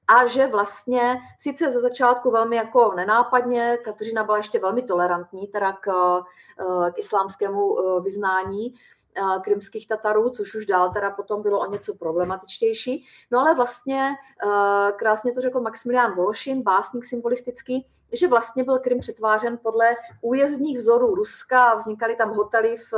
a 0.08 0.26
že 0.26 0.46
vlastně 0.46 1.16
sice 1.38 1.70
ze 1.70 1.80
začátku 1.80 2.30
velmi 2.30 2.56
jako 2.56 2.92
nenápadně, 2.96 3.78
Kateřina 3.84 4.25
byla 4.25 4.37
ještě 4.37 4.58
velmi 4.58 4.82
tolerantní 4.82 5.46
teda 5.46 5.72
k, 5.72 5.88
eh, 6.61 6.90
k 6.90 6.99
islámskému 6.99 7.78
eh, 7.78 8.00
vyznání, 8.00 8.75
krymských 9.45 9.87
Tatarů, 9.87 10.31
což 10.31 10.54
už 10.54 10.66
dál 10.66 10.90
teda 10.92 11.11
potom 11.11 11.42
bylo 11.42 11.59
o 11.61 11.71
něco 11.71 11.95
problematičtější. 11.95 13.04
No 13.31 13.38
ale 13.38 13.54
vlastně 13.54 14.11
krásně 14.97 15.33
to 15.33 15.40
řekl 15.40 15.61
Maximilián 15.61 16.14
Vološin, 16.14 16.62
básník 16.62 17.04
symbolistický, 17.04 17.87
že 18.12 18.28
vlastně 18.28 18.64
byl 18.64 18.78
Krym 18.78 18.99
přetvářen 18.99 19.59
podle 19.62 19.97
újezdních 20.21 20.78
vzorů 20.78 21.14
Ruska 21.14 21.75
vznikaly 21.75 22.16
tam 22.16 22.31
hotely 22.35 22.76
v, 22.76 22.92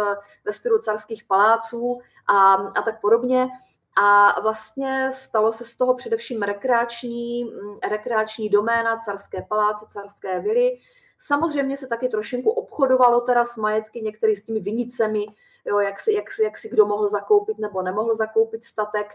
ve 0.44 0.52
stylu 0.52 0.78
carských 0.78 1.24
paláců 1.24 2.00
a, 2.26 2.54
a 2.54 2.82
tak 2.82 3.00
podobně. 3.00 3.48
A 3.96 4.40
vlastně 4.40 5.10
stalo 5.12 5.52
se 5.52 5.64
z 5.64 5.76
toho 5.76 5.94
především 5.94 6.42
rekreační, 6.42 7.52
rekreační 7.90 8.48
doména, 8.48 8.96
carské 8.96 9.42
paláce, 9.42 9.86
carské 9.88 10.40
vily. 10.40 10.78
Samozřejmě 11.18 11.76
se 11.76 11.86
taky 11.86 12.08
trošinku 12.08 12.50
obchodovalo 12.50 13.20
teda 13.20 13.44
s 13.44 13.56
majetky, 13.56 14.02
některý 14.02 14.36
s 14.36 14.44
těmi 14.44 14.60
vinicemi, 14.60 15.26
jo, 15.64 15.78
jak, 15.78 16.00
si, 16.00 16.12
jak, 16.12 16.30
si, 16.30 16.42
jak 16.42 16.58
si 16.58 16.68
kdo 16.68 16.86
mohl 16.86 17.08
zakoupit 17.08 17.58
nebo 17.58 17.82
nemohl 17.82 18.14
zakoupit 18.14 18.64
statek. 18.64 19.06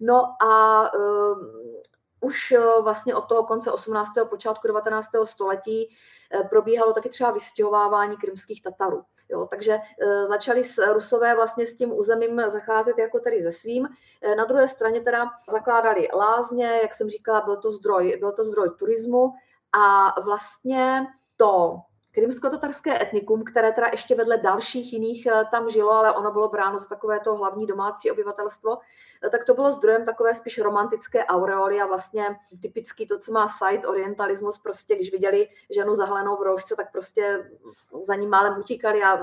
No 0.00 0.42
a 0.42 0.90
um, 0.94 1.52
už 2.20 2.52
eh, 2.52 2.82
vlastně 2.82 3.14
od 3.14 3.28
toho 3.28 3.44
konce 3.44 3.72
18. 3.72 4.10
počátku 4.30 4.66
19. 4.66 5.08
století 5.24 5.88
eh, 6.34 6.44
probíhalo 6.44 6.92
taky 6.92 7.08
třeba 7.08 7.30
vystěhovávání 7.30 8.16
krymských 8.16 8.62
Tatarů. 8.62 9.04
Jo, 9.28 9.46
takže 9.50 9.72
e, 9.72 10.26
začali 10.26 10.64
s 10.64 10.92
Rusové 10.92 11.34
vlastně 11.34 11.66
s 11.66 11.76
tím 11.76 11.92
územím 11.92 12.42
zacházet 12.48 12.98
jako 12.98 13.18
tedy 13.18 13.40
ze 13.40 13.52
svým. 13.52 13.88
E, 14.22 14.34
na 14.34 14.44
druhé 14.44 14.68
straně 14.68 15.00
teda 15.00 15.26
zakládali 15.50 16.08
lázně, 16.14 16.78
jak 16.82 16.94
jsem 16.94 17.08
říkala, 17.08 17.40
byl 17.40 17.56
to 17.56 17.72
zdroj, 17.72 18.16
byl 18.20 18.32
to 18.32 18.44
zdroj 18.44 18.70
turismu 18.78 19.32
a 19.72 20.14
vlastně 20.20 21.06
to 21.36 21.80
krymsko-tatarské 22.16 23.02
etnikum, 23.02 23.44
které 23.44 23.72
teda 23.72 23.86
ještě 23.92 24.14
vedle 24.14 24.36
dalších 24.36 24.92
jiných 24.92 25.26
eh, 25.26 25.44
tam 25.50 25.70
žilo, 25.70 25.92
ale 25.92 26.12
ono 26.12 26.32
bylo 26.32 26.48
bráno 26.48 26.78
za 26.78 26.86
takové 26.86 27.20
to 27.20 27.36
hlavní 27.36 27.66
domácí 27.66 28.10
obyvatelstvo, 28.10 28.78
eh, 29.26 29.30
tak 29.30 29.44
to 29.44 29.54
bylo 29.54 29.72
zdrojem 29.72 30.04
takové 30.04 30.34
spíš 30.34 30.58
romantické 30.58 31.24
aureoly 31.24 31.80
a 31.80 31.86
vlastně 31.86 32.36
typický 32.62 33.06
to, 33.06 33.18
co 33.18 33.32
má 33.32 33.48
site 33.48 33.86
orientalismus, 33.86 34.58
prostě 34.58 34.94
když 34.94 35.12
viděli 35.12 35.48
ženu 35.70 35.94
zahlenou 35.94 36.36
v 36.36 36.42
roušce, 36.42 36.76
tak 36.76 36.92
prostě 36.92 37.50
za 38.02 38.14
ní 38.14 38.26
málem 38.26 38.58
utíkali 38.58 39.02
a 39.02 39.20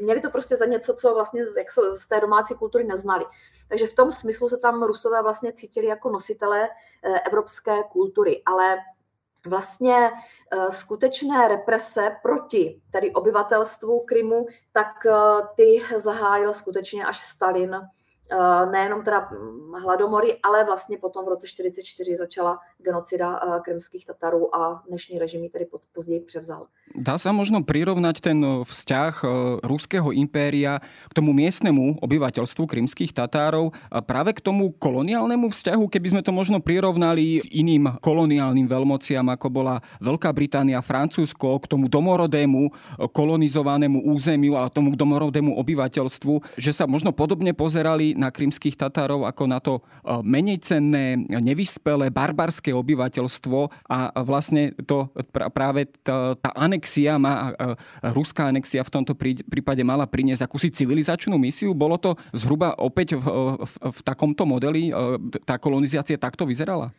měli 0.00 0.20
to 0.20 0.30
prostě 0.30 0.56
za 0.56 0.64
něco, 0.64 0.94
co 0.94 1.14
vlastně 1.14 1.42
jak 1.58 1.66
z 1.70 2.06
té 2.06 2.20
domácí 2.20 2.54
kultury 2.54 2.84
neznali. 2.84 3.24
Takže 3.68 3.86
v 3.86 3.94
tom 3.94 4.12
smyslu 4.12 4.48
se 4.48 4.56
tam 4.56 4.82
Rusové 4.82 5.22
vlastně 5.22 5.52
cítili 5.52 5.86
jako 5.86 6.10
nositelé 6.10 6.68
eh, 7.02 7.20
evropské 7.20 7.82
kultury, 7.92 8.42
ale 8.46 8.76
vlastně 9.46 10.10
eh, 10.52 10.72
skutečné 10.72 11.48
represe 11.48 12.16
proti 12.22 12.80
tedy 12.90 13.12
obyvatelstvu 13.12 14.00
Krymu, 14.00 14.46
tak 14.72 15.06
eh, 15.06 15.12
ty 15.56 15.82
zahájil 15.96 16.54
skutečně 16.54 17.04
až 17.04 17.20
Stalin 17.20 17.76
nejenom 18.70 19.02
teda 19.02 19.28
hm, 19.30 19.74
hladomory, 19.82 20.38
ale 20.42 20.64
vlastně 20.64 20.96
potom 20.98 21.24
v 21.24 21.28
roce 21.28 21.46
1944 21.46 22.16
začala 22.16 22.58
genocida 22.78 23.40
eh, 23.42 23.60
krymských 23.60 24.04
Tatarů 24.06 24.56
a 24.56 24.82
dnešní 24.88 25.18
režim 25.18 25.42
ji 25.42 25.50
tedy 25.50 25.66
později 25.94 26.20
převzal. 26.20 26.66
Dá 26.90 27.22
sa 27.22 27.30
možno 27.30 27.62
prirovnať 27.62 28.18
ten 28.18 28.38
eh, 28.42 28.66
vzťah 28.66 29.14
ruského 29.62 30.10
impéria 30.10 30.82
k 30.82 31.12
tomu 31.14 31.30
miestnemu 31.30 32.02
obyvateľstvu 32.02 32.66
krymských 32.66 33.14
Tatárov 33.14 33.70
práve 34.06 34.34
k 34.34 34.40
tomu 34.42 34.74
koloniálnemu 34.74 35.50
vzťahu, 35.50 35.84
keby 35.86 36.06
sme 36.14 36.22
to 36.22 36.34
možno 36.34 36.58
prirovnali 36.58 37.42
iným 37.50 37.98
koloniálnym 38.02 38.66
veľmociam, 38.66 39.26
ako 39.30 39.46
bola 39.50 39.78
Veľká 40.02 40.30
Británia, 40.34 40.82
Francúzsko, 40.82 41.62
k 41.62 41.70
tomu 41.70 41.86
domorodému 41.86 42.70
kolonizovanému 43.14 44.06
územiu 44.10 44.58
a 44.58 44.70
tomu 44.70 44.94
domorodému 44.98 45.54
obyvateľstvu, 45.58 46.58
že 46.58 46.72
sa 46.74 46.90
možno 46.90 47.14
podobne 47.14 47.54
pozerali 47.54 48.18
na 48.20 48.28
krymských 48.28 48.76
Tatárov 48.76 49.24
ako 49.24 49.44
na 49.48 49.58
to 49.64 49.80
e, 49.80 49.82
menej 50.20 50.60
cenné, 50.60 51.16
nevyspelé, 51.24 52.12
barbarské 52.12 52.76
obyvateľstvo 52.76 53.88
a 53.88 54.12
vlastne 54.20 54.76
to 54.84 55.08
práve 55.32 55.88
tá, 56.04 56.36
tá 56.36 56.52
anexia, 56.52 57.16
má, 57.16 57.56
e, 57.56 57.74
ruská 58.12 58.52
anexia 58.52 58.84
v 58.84 58.92
tomto 58.92 59.16
prípade 59.48 59.80
mala 59.80 60.04
priniesť 60.04 60.44
akúsi 60.44 60.68
civilizačnú 60.68 61.40
misiu. 61.40 61.72
Bolo 61.72 61.96
to 61.96 62.20
zhruba 62.36 62.76
opäť 62.76 63.16
v, 63.16 63.26
v, 63.56 63.72
v 63.88 64.00
takomto 64.04 64.44
modeli? 64.44 64.92
E, 64.92 64.92
tá 65.48 65.56
kolonizácia 65.56 66.20
takto 66.20 66.44
vyzerala? 66.44 66.92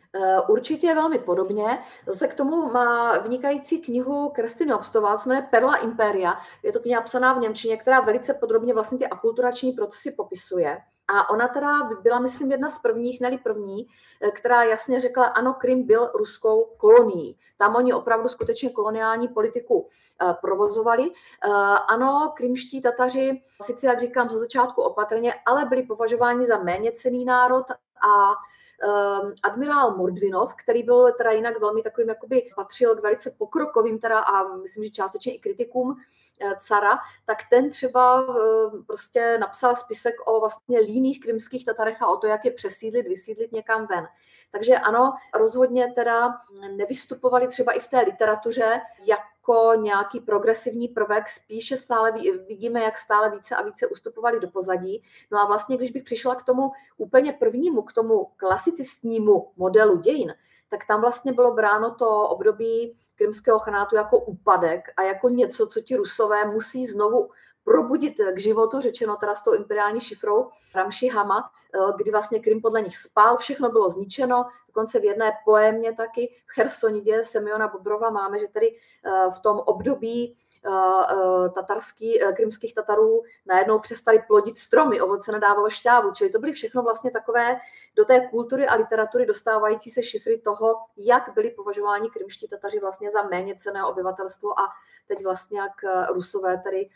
Určitě 0.48 0.94
velmi 0.94 1.18
podobně. 1.18 1.78
Zase 2.06 2.28
k 2.28 2.34
tomu 2.34 2.72
má 2.72 3.18
vynikající 3.18 3.78
knihu 3.78 4.28
Kristiny 4.28 4.74
Obstová, 4.74 5.18
se 5.18 5.28
jmenuje 5.28 5.46
Perla 5.50 5.76
Imperia. 5.76 6.38
Je 6.62 6.72
to 6.72 6.80
kniha 6.80 7.00
psaná 7.00 7.32
v 7.32 7.40
Němčině, 7.40 7.76
která 7.76 8.00
velice 8.00 8.34
podrobně 8.34 8.74
vlastně 8.74 8.98
ty 8.98 9.06
akulturační 9.06 9.72
procesy 9.72 10.10
popisuje. 10.10 10.78
A 11.12 11.30
ona 11.30 11.48
teda 11.48 11.82
byla, 12.02 12.20
myslím, 12.20 12.52
jedna 12.52 12.70
z 12.70 12.78
prvních, 12.78 13.20
neli 13.20 13.38
první, 13.38 13.86
eh, 14.20 14.30
která 14.30 14.62
jasně 14.62 15.00
řekla, 15.00 15.24
ano, 15.24 15.54
Krym 15.54 15.86
byl 15.86 16.10
ruskou 16.14 16.64
kolonií. 16.76 17.38
Tam 17.58 17.76
oni 17.76 17.92
opravdu 17.92 18.28
skutečně 18.28 18.70
koloniální 18.70 19.28
politiku 19.28 19.88
eh, 20.22 20.34
provozovali. 20.40 21.10
Eh, 21.10 21.48
ano, 21.88 22.32
krymští 22.36 22.80
Tataři, 22.80 23.42
sice 23.62 23.86
jak 23.86 24.00
říkám 24.00 24.30
za 24.30 24.38
začátku 24.38 24.82
opatrně, 24.82 25.34
ale 25.46 25.64
byli 25.64 25.82
považováni 25.82 26.46
za 26.46 26.58
méně 26.58 26.92
cený 26.92 27.24
národ 27.24 27.70
a 27.70 28.34
um, 28.82 29.34
admirál 29.42 29.96
Mordvinov, 29.96 30.54
který 30.54 30.82
byl 30.82 31.12
teda 31.12 31.30
jinak 31.30 31.60
velmi 31.60 31.82
takovým, 31.82 32.08
jakoby 32.08 32.46
patřil 32.56 32.94
k 32.94 33.02
velice 33.02 33.30
pokrokovým 33.30 33.98
teda 33.98 34.18
a 34.18 34.56
myslím, 34.56 34.84
že 34.84 34.90
částečně 34.90 35.34
i 35.34 35.38
kritikům 35.38 35.88
uh, 35.88 36.52
cara, 36.58 36.98
tak 37.24 37.38
ten 37.50 37.70
třeba 37.70 38.20
uh, 38.20 38.84
prostě 38.86 39.38
napsal 39.40 39.76
spisek 39.76 40.14
o 40.26 40.40
vlastně 40.40 40.80
líných 40.80 41.20
krymských 41.20 41.64
Tatarech 41.64 42.02
a 42.02 42.06
o 42.06 42.16
to, 42.16 42.26
jak 42.26 42.44
je 42.44 42.50
přesídlit, 42.50 43.08
vysídlit 43.08 43.52
někam 43.52 43.86
ven. 43.86 44.08
Takže 44.50 44.74
ano, 44.78 45.14
rozhodně 45.34 45.92
teda 45.94 46.34
nevystupovali 46.76 47.48
třeba 47.48 47.72
i 47.72 47.80
v 47.80 47.88
té 47.88 48.00
literatuře 48.00 48.80
jako 49.04 49.31
nějaký 49.76 50.20
progresivní 50.20 50.88
prvek, 50.88 51.28
spíše 51.28 51.76
stále 51.76 52.12
vidíme, 52.48 52.82
jak 52.82 52.98
stále 52.98 53.30
více 53.30 53.56
a 53.56 53.62
více 53.62 53.86
ustupovali 53.86 54.40
do 54.40 54.50
pozadí. 54.50 55.02
No 55.30 55.38
a 55.38 55.46
vlastně, 55.46 55.76
když 55.76 55.90
bych 55.90 56.02
přišla 56.02 56.34
k 56.34 56.42
tomu 56.42 56.70
úplně 56.96 57.32
prvnímu, 57.32 57.82
k 57.82 57.92
tomu 57.92 58.26
klasicistnímu 58.36 59.52
modelu 59.56 59.96
dějin, 59.96 60.34
tak 60.68 60.86
tam 60.86 61.00
vlastně 61.00 61.32
bylo 61.32 61.54
bráno 61.54 61.94
to 61.94 62.28
období 62.28 62.96
krymského 63.14 63.58
chanátu 63.58 63.96
jako 63.96 64.18
úpadek 64.18 64.88
a 64.96 65.02
jako 65.02 65.28
něco, 65.28 65.66
co 65.66 65.80
ti 65.80 65.96
rusové 65.96 66.44
musí 66.44 66.86
znovu 66.86 67.28
probudit 67.64 68.14
k 68.34 68.40
životu, 68.40 68.80
řečeno 68.80 69.16
teda 69.16 69.34
s 69.34 69.42
tou 69.42 69.54
imperiální 69.54 70.00
šifrou 70.00 70.48
Ramši 70.74 71.08
Hama, 71.08 71.50
kdy 71.96 72.10
vlastně 72.10 72.40
Krym 72.40 72.60
podle 72.60 72.82
nich 72.82 72.96
spal, 72.96 73.36
všechno 73.36 73.70
bylo 73.70 73.90
zničeno, 73.90 74.46
dokonce 74.66 75.00
v 75.00 75.04
jedné 75.04 75.32
poémě 75.44 75.94
taky 75.94 76.34
v 76.46 76.52
Chersonidě 76.54 77.24
Semiona 77.24 77.68
Bobrova 77.68 78.10
máme, 78.10 78.38
že 78.38 78.48
tedy 78.48 78.76
eh, 79.04 79.30
v 79.30 79.38
tom 79.38 79.58
období 79.58 80.36
eh, 80.66 81.50
tatarský, 81.50 82.20
krymských 82.36 82.74
Tatarů 82.74 83.22
najednou 83.46 83.78
přestali 83.78 84.22
plodit 84.26 84.58
stromy, 84.58 85.00
ovoce 85.00 85.32
nedávalo 85.32 85.70
šťávu, 85.70 86.10
čili 86.12 86.30
to 86.30 86.38
byly 86.38 86.52
všechno 86.52 86.82
vlastně 86.82 87.10
takové 87.10 87.56
do 87.96 88.04
té 88.04 88.28
kultury 88.28 88.66
a 88.66 88.74
literatury 88.74 89.26
dostávající 89.26 89.90
se 89.90 90.02
šifry 90.02 90.38
toho, 90.38 90.74
jak 90.96 91.34
byli 91.34 91.50
považováni 91.50 92.10
krymští 92.10 92.48
Tataři 92.48 92.80
vlastně 92.80 93.10
za 93.10 93.22
méně 93.22 93.54
cené 93.54 93.84
obyvatelstvo 93.84 94.60
a 94.60 94.68
teď 95.06 95.24
vlastně 95.24 95.60
jak 95.60 95.72
Rusové 96.12 96.62
tady 96.64 96.88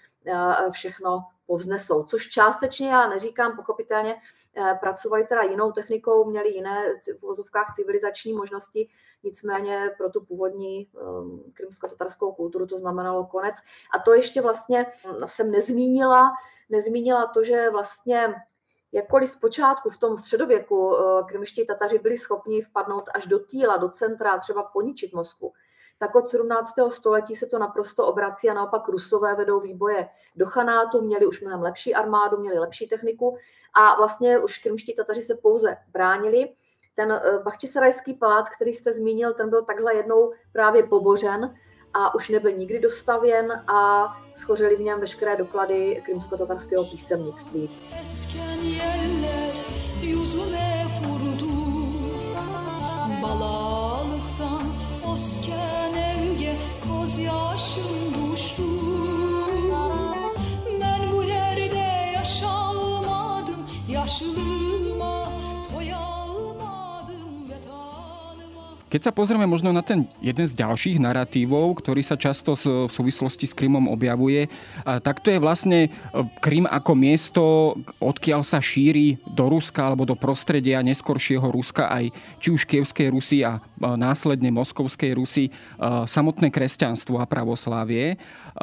všechno 0.71 1.25
povznesou. 1.47 2.05
Což 2.05 2.29
částečně, 2.29 2.89
já 2.89 3.09
neříkám 3.09 3.57
pochopitelně, 3.57 4.17
eh, 4.57 4.79
pracovali 4.81 5.27
teda 5.27 5.43
jinou 5.43 5.73
technikou, 5.73 6.31
měli 6.31 6.55
jiné 6.55 6.83
v 7.19 7.23
vozovkách 7.23 7.73
civilizační 7.77 8.33
možnosti, 8.33 8.89
nicméně 9.23 9.91
pro 9.99 10.11
tu 10.11 10.25
původní 10.25 10.89
ehm, 11.01 11.53
krymsko-tatarskou 11.55 12.33
kulturu 12.33 12.67
to 12.67 12.79
znamenalo 12.79 13.27
konec. 13.27 13.55
A 13.95 13.99
to 13.99 14.15
ještě 14.15 14.41
vlastně 14.41 14.87
hm, 15.07 15.27
jsem 15.27 15.51
nezmínila, 15.51 16.33
nezmínila 16.71 17.27
to, 17.27 17.45
že 17.45 17.71
vlastně 17.71 18.35
jakkoliv 18.93 19.31
zpočátku 19.31 19.91
v 19.91 19.97
tom 19.97 20.17
středověku 20.17 20.97
eh, 20.97 21.23
krymští 21.29 21.67
Tataři 21.67 21.99
byli 21.99 22.19
schopni 22.19 22.63
vpadnout 22.63 23.05
až 23.15 23.27
do 23.27 23.39
týla, 23.39 23.77
do 23.77 23.89
centra, 23.89 24.39
třeba 24.39 24.63
poničit 24.63 25.13
Moskvu, 25.13 25.53
tak 25.99 26.15
od 26.15 26.29
17. 26.29 26.75
století 26.89 27.37
se 27.37 27.47
to 27.47 27.59
naprosto 27.59 28.07
obrací 28.07 28.51
a 28.51 28.55
naopak 28.55 28.89
Rusové 28.89 29.35
vedou 29.35 29.61
výboje 29.61 30.09
do 30.37 30.47
chanátu, 30.47 31.03
měli 31.03 31.27
už 31.27 31.41
mnohem 31.41 31.63
lepší 31.63 31.95
armádu, 31.95 32.37
měli 32.37 32.59
lepší 32.59 32.89
techniku 32.89 33.37
a 33.75 33.97
vlastně 33.97 34.39
už 34.39 34.59
krymští 34.59 34.95
Tataři 34.95 35.23
se 35.23 35.35
pouze 35.35 35.77
bránili. 35.93 36.53
Ten 36.95 37.13
eh, 37.13 37.39
Bachčisarajský 37.39 38.15
palác, 38.15 38.49
který 38.49 38.75
jste 38.75 38.93
zmínil, 38.93 39.35
ten 39.35 39.51
byl 39.51 39.65
takhle 39.65 39.95
jednou 39.95 40.33
právě 40.53 40.83
pobořen 40.83 41.55
a 41.95 42.15
už 42.15 42.29
nebyl 42.29 42.53
nikdy 42.53 42.81
dostavěn 42.81 43.53
a 43.67 44.07
schořeli 44.35 44.77
v 44.77 44.81
něm 44.81 45.01
veškeré 45.01 45.37
doklady 45.37 46.03
krymsko-tatarského 46.05 46.85
písemnictví. 46.85 47.71
Gözyaşım 57.07 58.33
düştü. 58.33 58.63
Ben 60.81 61.13
bu 61.13 61.23
yerde 61.23 62.13
yaşalmadım. 62.15 63.61
Yaşlılığıma 63.89 64.46
Keď 68.97 69.13
sa 69.13 69.13
pozrieme 69.13 69.45
možno 69.45 69.77
na 69.77 69.85
ten 69.85 70.09
jeden 70.25 70.49
z 70.49 70.57
ďalších 70.57 70.97
narratívov, 70.97 71.85
ktorý 71.85 72.01
sa 72.01 72.17
často 72.17 72.57
v 72.57 72.89
súvislosti 72.89 73.45
s 73.45 73.53
Krymom 73.53 73.93
objavuje, 73.93 74.49
tak 75.05 75.21
to 75.21 75.29
je 75.29 75.37
vlastne 75.37 75.81
e, 75.85 75.89
Krym 76.41 76.65
ako 76.65 76.97
miesto, 76.97 77.43
odkiaľ 78.01 78.41
sa 78.41 78.57
šíri 78.57 79.21
do 79.37 79.53
Ruska 79.53 79.85
alebo 79.93 80.09
do 80.09 80.17
prostredia 80.17 80.81
neskoršieho 80.81 81.45
Ruska 81.45 81.93
aj 81.93 82.09
či 82.41 82.49
už 82.49 82.65
Kievskej 82.65 83.13
Rusy 83.13 83.45
a 83.45 83.61
následne 83.77 84.49
Moskovskej 84.49 85.13
Rusy 85.13 85.45
e, 85.45 85.51
samotné 86.09 86.49
kresťanstvo 86.49 87.21
a 87.21 87.29
pravoslávie. 87.29 88.17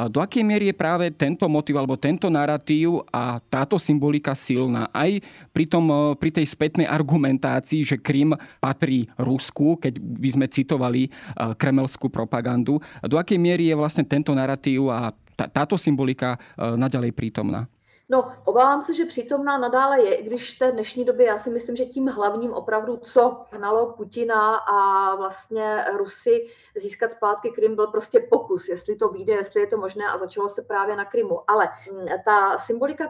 Do 0.10 0.18
akej 0.18 0.42
miery 0.42 0.74
je 0.74 0.82
práve 0.82 1.06
tento 1.14 1.46
motiv 1.46 1.78
alebo 1.78 1.94
tento 1.94 2.26
narratív 2.26 3.06
a 3.14 3.38
táto 3.38 3.78
symbolika 3.78 4.34
silná 4.34 4.90
aj 4.90 5.22
pri, 5.54 5.70
tom, 5.70 5.86
e, 5.94 6.18
pri 6.18 6.34
tej 6.34 6.50
spätnej 6.50 6.90
argumentácii, 6.90 7.86
že 7.86 8.02
Krym 8.02 8.34
patrí 8.58 9.06
Rusku, 9.22 9.78
keď 9.78 10.23
by 10.24 10.30
sme 10.32 10.46
citovali 10.48 11.04
eh, 11.06 11.12
kremelskú 11.60 12.08
propagandu. 12.08 12.80
Do 13.04 13.20
akej 13.20 13.36
miery 13.36 13.68
je 13.68 13.76
vlastne 13.76 14.08
tento 14.08 14.32
narratív 14.32 14.88
a 14.88 15.12
táto 15.36 15.76
symbolika 15.76 16.40
eh, 16.40 16.80
naďalej 16.80 17.12
prítomná? 17.12 17.68
No, 18.14 18.32
obávám 18.46 18.82
se, 18.82 18.94
že 18.94 19.06
přítomná 19.06 19.58
nadále 19.58 20.02
je, 20.02 20.16
i 20.16 20.24
když 20.24 20.56
v 20.56 20.60
té 20.60 20.72
dnešní 20.72 21.06
době 21.06 21.26
já 21.26 21.38
si 21.38 21.50
myslím, 21.50 21.76
že 21.76 21.86
tím 21.86 22.08
hlavním 22.08 22.54
opravdu, 22.54 22.98
co 22.98 23.46
hnalo 23.52 23.94
Putina 23.94 24.56
a 24.56 25.16
vlastně 25.16 25.86
Rusy 25.94 26.48
získat 26.76 27.12
zpátky 27.12 27.50
Krym, 27.50 27.76
byl 27.76 27.88
prostě 27.88 28.28
pokus, 28.30 28.70
jestli 28.70 28.96
to 28.96 29.10
vyjde, 29.10 29.34
jestli 29.34 29.62
je 29.62 29.68
to 29.68 29.78
možné 29.78 30.06
a 30.08 30.18
začalo 30.18 30.50
se 30.50 30.62
právě 30.62 30.96
na 30.96 31.06
Krymu. 31.06 31.52
Ale 31.52 31.70
mm, 31.92 32.06
ta 32.26 32.58
symbolika 32.58 33.10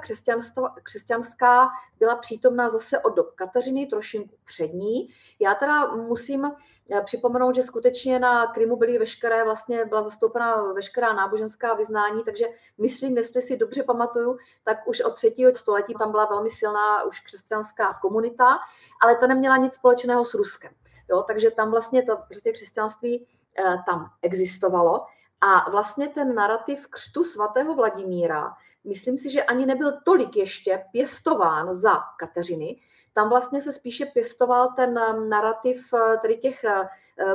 křesťanská 0.84 1.70
byla 2.00 2.16
přítomná 2.16 2.70
zase 2.70 3.00
od 3.00 3.16
dob 3.16 3.32
Kateřiny, 3.36 3.86
trošinku 3.86 4.36
před 4.46 4.74
ní. 4.74 5.10
Já 5.40 5.56
teda 5.56 5.96
musím 5.96 6.46
eh, 6.46 7.02
připomenout, 7.02 7.56
že 7.56 7.64
skutečně 7.64 8.20
na 8.20 8.48
Krymu 8.48 8.76
byly 8.76 8.98
veškeré, 8.98 9.44
vlastně 9.44 9.86
byla 9.86 10.02
zastoupena 10.02 10.74
veškerá 10.74 11.14
náboženská 11.14 11.74
vyznání, 11.74 12.24
takže 12.24 12.46
myslím, 12.78 13.18
jestli 13.18 13.42
si 13.42 13.58
dobře 13.58 13.84
pamatuju, 13.84 14.38
tak 14.64 14.88
od 15.02 15.16
třetího 15.16 15.56
století 15.56 15.94
tam 16.00 16.12
byla 16.12 16.26
velmi 16.26 16.50
silná 16.50 17.04
už 17.04 17.20
křesťanská 17.20 17.94
komunita, 17.94 18.58
ale 19.02 19.16
to 19.16 19.28
neměla 19.28 19.58
nic 19.58 19.74
společného 19.74 20.26
s 20.26 20.34
Ruskem. 20.34 20.72
Jo, 21.10 21.24
takže 21.28 21.52
tam 21.52 21.72
vlastně 21.72 22.04
to 22.04 22.18
prostě 22.28 22.52
křesťanství 22.52 23.28
eh, 23.60 23.78
tam 23.86 24.12
existovalo. 24.22 25.06
A 25.42 25.70
vlastně 25.70 26.08
ten 26.08 26.36
narrativ 26.36 26.88
křtu 26.88 27.24
svatého 27.24 27.76
Vladimíra, 27.76 28.54
myslím 28.84 29.18
si, 29.18 29.30
že 29.30 29.44
ani 29.44 29.66
nebyl 29.66 29.92
tolik 30.06 30.36
ještě 30.36 30.84
pěstován 30.92 31.74
za 31.74 32.00
Kateřiny. 32.20 32.80
Tam 33.14 33.30
vlastně 33.30 33.62
se 33.62 33.72
spíše 33.72 34.06
pěstoval 34.06 34.74
ten 34.76 34.98
eh, 34.98 35.14
narrativ 35.14 35.94
eh, 35.94 36.18
tedy 36.18 36.38
těch 36.38 36.66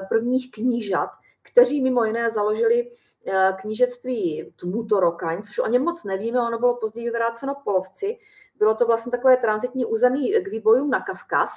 prvních 0.08 0.50
knížat, 0.50 1.10
kteří 1.42 1.80
mimo 1.80 2.04
jiné 2.04 2.30
založili 2.30 2.90
eh, 3.26 3.52
knížectví 3.60 4.52
Tmutorokaň, 4.56 5.42
což 5.42 5.58
o 5.58 5.66
něm 5.66 5.82
moc 5.82 6.04
nevíme, 6.04 6.40
ono 6.40 6.58
bylo 6.58 6.76
později 6.76 7.04
vyvráceno 7.04 7.54
polovci. 7.64 8.18
Bylo 8.58 8.74
to 8.74 8.86
vlastně 8.86 9.12
takové 9.12 9.36
transitní 9.36 9.84
území 9.84 10.32
k 10.32 10.48
výbojům 10.48 10.90
na 10.90 11.00
Kavkaz, 11.00 11.50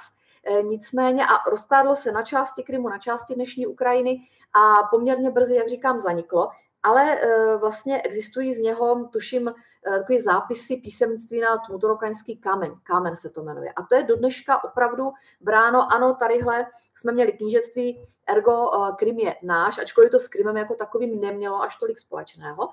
eh, 0.44 0.62
nicméně 0.62 1.24
a 1.24 1.50
rozkládlo 1.50 1.96
se 1.96 2.12
na 2.12 2.22
části 2.22 2.62
Krymu, 2.62 2.88
na 2.88 2.98
části 2.98 3.34
dnešní 3.34 3.66
Ukrajiny 3.66 4.20
a 4.52 4.82
poměrně 4.90 5.30
brzy, 5.30 5.54
jak 5.54 5.68
říkám, 5.68 6.00
zaniklo 6.00 6.48
ale 6.82 7.20
eh, 7.20 7.56
vlastně 7.56 8.02
existují 8.02 8.54
z 8.54 8.58
něho, 8.58 9.08
tuším, 9.12 9.52
eh, 9.86 9.98
takový 9.98 10.20
zápisy 10.20 10.76
písemnictví 10.76 11.40
na 11.40 11.58
Tmutorokaňský 11.58 12.36
kámen. 12.36 12.74
Kámen 12.82 13.16
se 13.16 13.30
to 13.30 13.42
jmenuje. 13.42 13.72
A 13.72 13.82
to 13.82 13.94
je 13.94 14.02
do 14.02 14.16
dneška 14.16 14.64
opravdu 14.64 15.10
bráno, 15.40 15.92
ano, 15.92 16.14
tadyhle 16.14 16.66
jsme 16.96 17.12
měli 17.12 17.32
knížectví, 17.32 18.06
ergo 18.26 18.70
eh, 18.74 18.92
Krym 18.96 19.18
je 19.18 19.36
náš, 19.42 19.78
ačkoliv 19.78 20.10
to 20.10 20.18
s 20.18 20.28
Krymem 20.28 20.56
jako 20.56 20.74
takovým 20.74 21.20
nemělo 21.20 21.62
až 21.62 21.76
tolik 21.76 21.98
společného. 21.98 22.68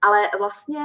Ale 0.00 0.22
vlastně 0.38 0.80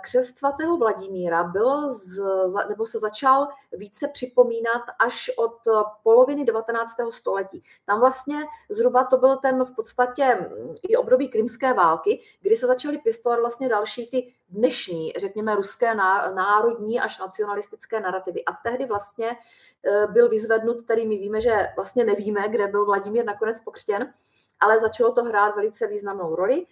křest 0.00 0.38
svatého 0.38 0.76
Vladimíra 0.76 1.42
byl 1.42 1.90
z, 1.90 2.22
nebo 2.68 2.86
se 2.86 2.98
začal 2.98 3.48
více 3.72 4.08
připomínat 4.08 4.82
až 4.98 5.30
od 5.36 5.58
poloviny 6.02 6.44
19. 6.44 6.90
století. 7.10 7.62
Tam 7.86 8.00
vlastně 8.00 8.36
zhruba 8.70 9.04
to 9.04 9.16
byl 9.18 9.36
ten 9.36 9.64
v 9.64 9.74
podstatě 9.74 10.34
mm, 10.34 10.74
i 10.88 10.96
období 10.96 11.28
krymské 11.28 11.72
války, 11.72 12.20
kdy 12.40 12.56
se 12.56 12.66
začaly 12.66 12.98
pěstovat 12.98 13.40
vlastně 13.40 13.68
další 13.68 14.06
ty 14.06 14.34
dnešní, 14.48 15.12
řekněme, 15.16 15.54
ruské 15.54 15.94
národní 16.34 17.00
až 17.00 17.18
nacionalistické 17.18 18.00
narrativy. 18.00 18.44
A 18.44 18.52
tehdy 18.52 18.86
vlastně 18.86 19.30
eh, 19.30 20.06
byl 20.06 20.28
vyzvednut, 20.28 20.82
který 20.82 21.06
my 21.06 21.18
víme, 21.18 21.40
že 21.40 21.68
vlastně 21.76 22.04
nevíme, 22.04 22.48
kde 22.48 22.66
byl 22.66 22.84
Vladimír 22.84 23.24
nakonec 23.24 23.60
pokřtěn, 23.60 24.12
ale 24.60 24.80
začalo 24.80 25.12
to 25.12 25.24
hrát 25.24 25.56
velice 25.56 25.86
významnou 25.86 26.36
roli. 26.36 26.66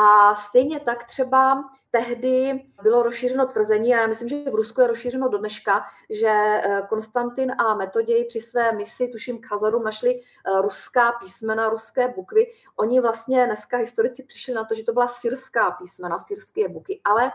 A 0.00 0.34
stejně 0.34 0.80
tak 0.80 1.04
třeba 1.04 1.70
tehdy 1.90 2.64
bylo 2.82 3.02
rozšířeno 3.02 3.46
tvrzení, 3.46 3.94
a 3.94 4.00
já 4.00 4.06
myslím, 4.06 4.28
že 4.28 4.50
v 4.50 4.54
Rusku 4.54 4.80
je 4.80 4.86
rozšířeno 4.86 5.28
do 5.28 5.38
dneška, 5.38 5.84
že 6.10 6.28
eh, 6.28 6.82
Konstantin 6.88 7.54
a 7.58 7.74
Metoděj 7.74 8.24
při 8.24 8.40
své 8.40 8.72
misi, 8.72 9.08
tuším 9.08 9.40
k 9.40 9.50
Hazarům, 9.50 9.84
našli 9.84 10.20
eh, 10.20 10.62
ruská 10.62 11.12
písmena, 11.12 11.68
ruské 11.68 12.08
bukvy. 12.08 12.46
Oni 12.76 13.00
vlastně 13.00 13.46
dneska 13.46 13.76
historici 13.76 14.22
přišli 14.22 14.54
na 14.54 14.64
to, 14.64 14.74
že 14.74 14.84
to 14.84 14.92
byla 14.92 15.08
syrská 15.08 15.70
písmena, 15.70 16.18
syrské 16.18 16.68
buky, 16.68 17.00
ale 17.04 17.32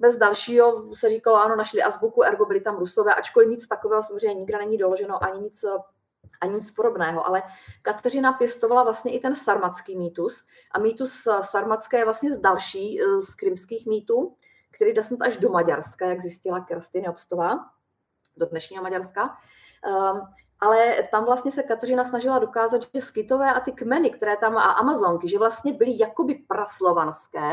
bez 0.00 0.16
dalšího 0.16 0.94
se 0.94 1.08
říkalo, 1.08 1.36
ano, 1.36 1.56
našli 1.56 1.82
azbuku, 1.82 2.22
ergo 2.22 2.44
byli 2.44 2.60
tam 2.60 2.76
rusové, 2.76 3.14
ačkoliv 3.14 3.48
nic 3.48 3.66
takového 3.66 4.02
samozřejmě 4.02 4.34
nikde 4.34 4.58
není 4.58 4.78
doloženo, 4.78 5.24
ani 5.24 5.40
nic 5.40 5.64
a 6.40 6.46
nic 6.46 6.70
podobného. 6.70 7.26
Ale 7.26 7.42
Kateřina 7.82 8.32
pěstovala 8.32 8.82
vlastně 8.82 9.12
i 9.12 9.20
ten 9.20 9.34
sarmatský 9.34 9.96
mýtus. 9.96 10.44
A 10.70 10.78
mýtus 10.78 11.28
sarmatské 11.40 11.98
je 11.98 12.04
vlastně 12.04 12.34
z 12.34 12.38
další 12.38 13.00
eh, 13.00 13.20
z 13.20 13.34
krymských 13.34 13.86
mýtů, 13.86 14.34
který 14.70 14.92
jde 14.92 15.02
snad 15.02 15.22
až 15.22 15.36
do 15.36 15.50
Maďarska, 15.50 16.06
jak 16.06 16.20
zjistila 16.20 16.60
Kerstin 16.60 17.04
Jobstová, 17.04 17.58
do 18.36 18.46
dnešního 18.46 18.82
Maďarska. 18.82 19.36
Um, 20.12 20.20
ale 20.60 21.02
tam 21.10 21.24
vlastně 21.24 21.50
se 21.50 21.62
Kateřina 21.62 22.04
snažila 22.04 22.38
dokázat, 22.38 22.82
že 22.94 23.00
skytové 23.00 23.54
a 23.54 23.60
ty 23.60 23.72
kmeny, 23.72 24.10
které 24.10 24.36
tam 24.36 24.56
a 24.56 24.62
Amazonky, 24.62 25.28
že 25.28 25.38
vlastně 25.38 25.72
byly 25.72 25.98
jakoby 25.98 26.34
praslovanské, 26.34 27.52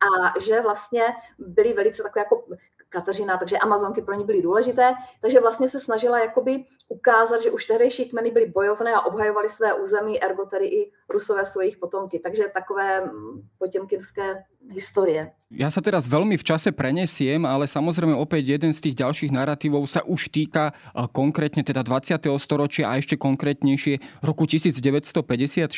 a 0.00 0.40
že 0.40 0.60
vlastně 0.60 1.02
byly 1.38 1.72
velice 1.72 2.02
takové 2.02 2.20
jako 2.20 2.44
Kateřina, 2.88 3.36
takže 3.36 3.58
Amazonky 3.58 4.02
pro 4.02 4.14
ní 4.14 4.24
byly 4.24 4.42
důležité, 4.42 4.94
takže 5.20 5.40
vlastně 5.40 5.68
se 5.68 5.80
snažila 5.80 6.18
jakoby 6.18 6.64
ukázat, 6.88 7.42
že 7.42 7.50
už 7.50 7.64
tehdejší 7.64 8.10
kmeny 8.10 8.30
byly 8.30 8.46
bojovné 8.46 8.94
a 8.94 9.00
obhajovali 9.00 9.48
své 9.48 9.74
území, 9.74 10.22
ergo 10.22 10.46
tedy 10.46 10.66
i 10.66 10.92
Rusové 11.10 11.46
svojich 11.46 11.76
potomky. 11.76 12.18
Takže 12.18 12.44
takové 12.54 13.00
mm, 13.00 13.48
potěmkinské 13.58 14.44
historie. 14.72 15.32
Ja 15.54 15.70
sa 15.70 15.84
teraz 15.84 16.08
veľmi 16.10 16.34
v 16.34 16.46
čase 16.46 16.74
prenesiem, 16.74 17.46
ale 17.46 17.70
samozrejme 17.70 18.16
opäť 18.16 18.58
jeden 18.58 18.72
z 18.74 18.80
tých 18.80 18.98
ďalších 18.98 19.30
narratívov 19.30 19.86
sa 19.86 20.02
už 20.02 20.32
týka 20.32 20.74
konkrétne 21.14 21.62
teda 21.62 21.84
20. 21.86 22.26
storočia 22.40 22.90
a 22.90 22.98
ešte 22.98 23.14
konkrétnejšie 23.14 24.24
roku 24.24 24.48
1954 24.50 25.70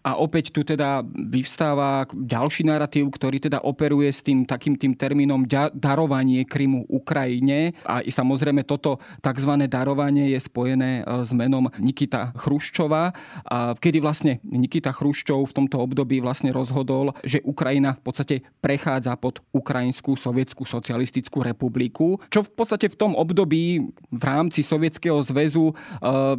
a 0.00 0.10
opäť 0.16 0.56
tu 0.56 0.64
teda 0.64 1.04
vyvstáva 1.04 2.08
ďalší 2.16 2.64
narratív, 2.64 3.12
ktorý 3.12 3.33
teda 3.40 3.62
operuje 3.62 4.10
s 4.10 4.20
tým 4.20 4.44
takým 4.44 4.76
tým 4.76 4.92
termínom 4.98 5.46
darovanie 5.72 6.44
Krymu 6.44 6.86
Ukrajine 6.90 7.72
a 7.86 8.04
i 8.04 8.10
samozrejme 8.10 8.66
toto 8.66 9.00
tzv. 9.22 9.52
darovanie 9.70 10.34
je 10.34 10.40
spojené 10.40 11.06
s 11.24 11.30
menom 11.32 11.72
Nikita 11.80 12.36
Chruščova, 12.36 13.14
kedy 13.80 13.98
vlastne 14.04 14.42
Nikita 14.44 14.92
Chruščov 14.92 15.48
v 15.48 15.56
tomto 15.64 15.80
období 15.80 16.20
vlastne 16.20 16.52
rozhodol, 16.52 17.16
že 17.24 17.40
Ukrajina 17.48 17.96
v 17.96 18.02
podstate 18.04 18.36
prechádza 18.60 19.16
pod 19.16 19.40
Ukrajinskú 19.56 20.18
sovietskú 20.18 20.68
socialistickú 20.68 21.40
republiku, 21.40 22.20
čo 22.28 22.44
v 22.44 22.50
podstate 22.52 22.92
v 22.92 22.98
tom 23.00 23.12
období 23.16 23.80
v 24.12 24.22
rámci 24.22 24.60
Sovietskeho 24.60 25.16
zväzu 25.24 25.72
e, 25.72 25.74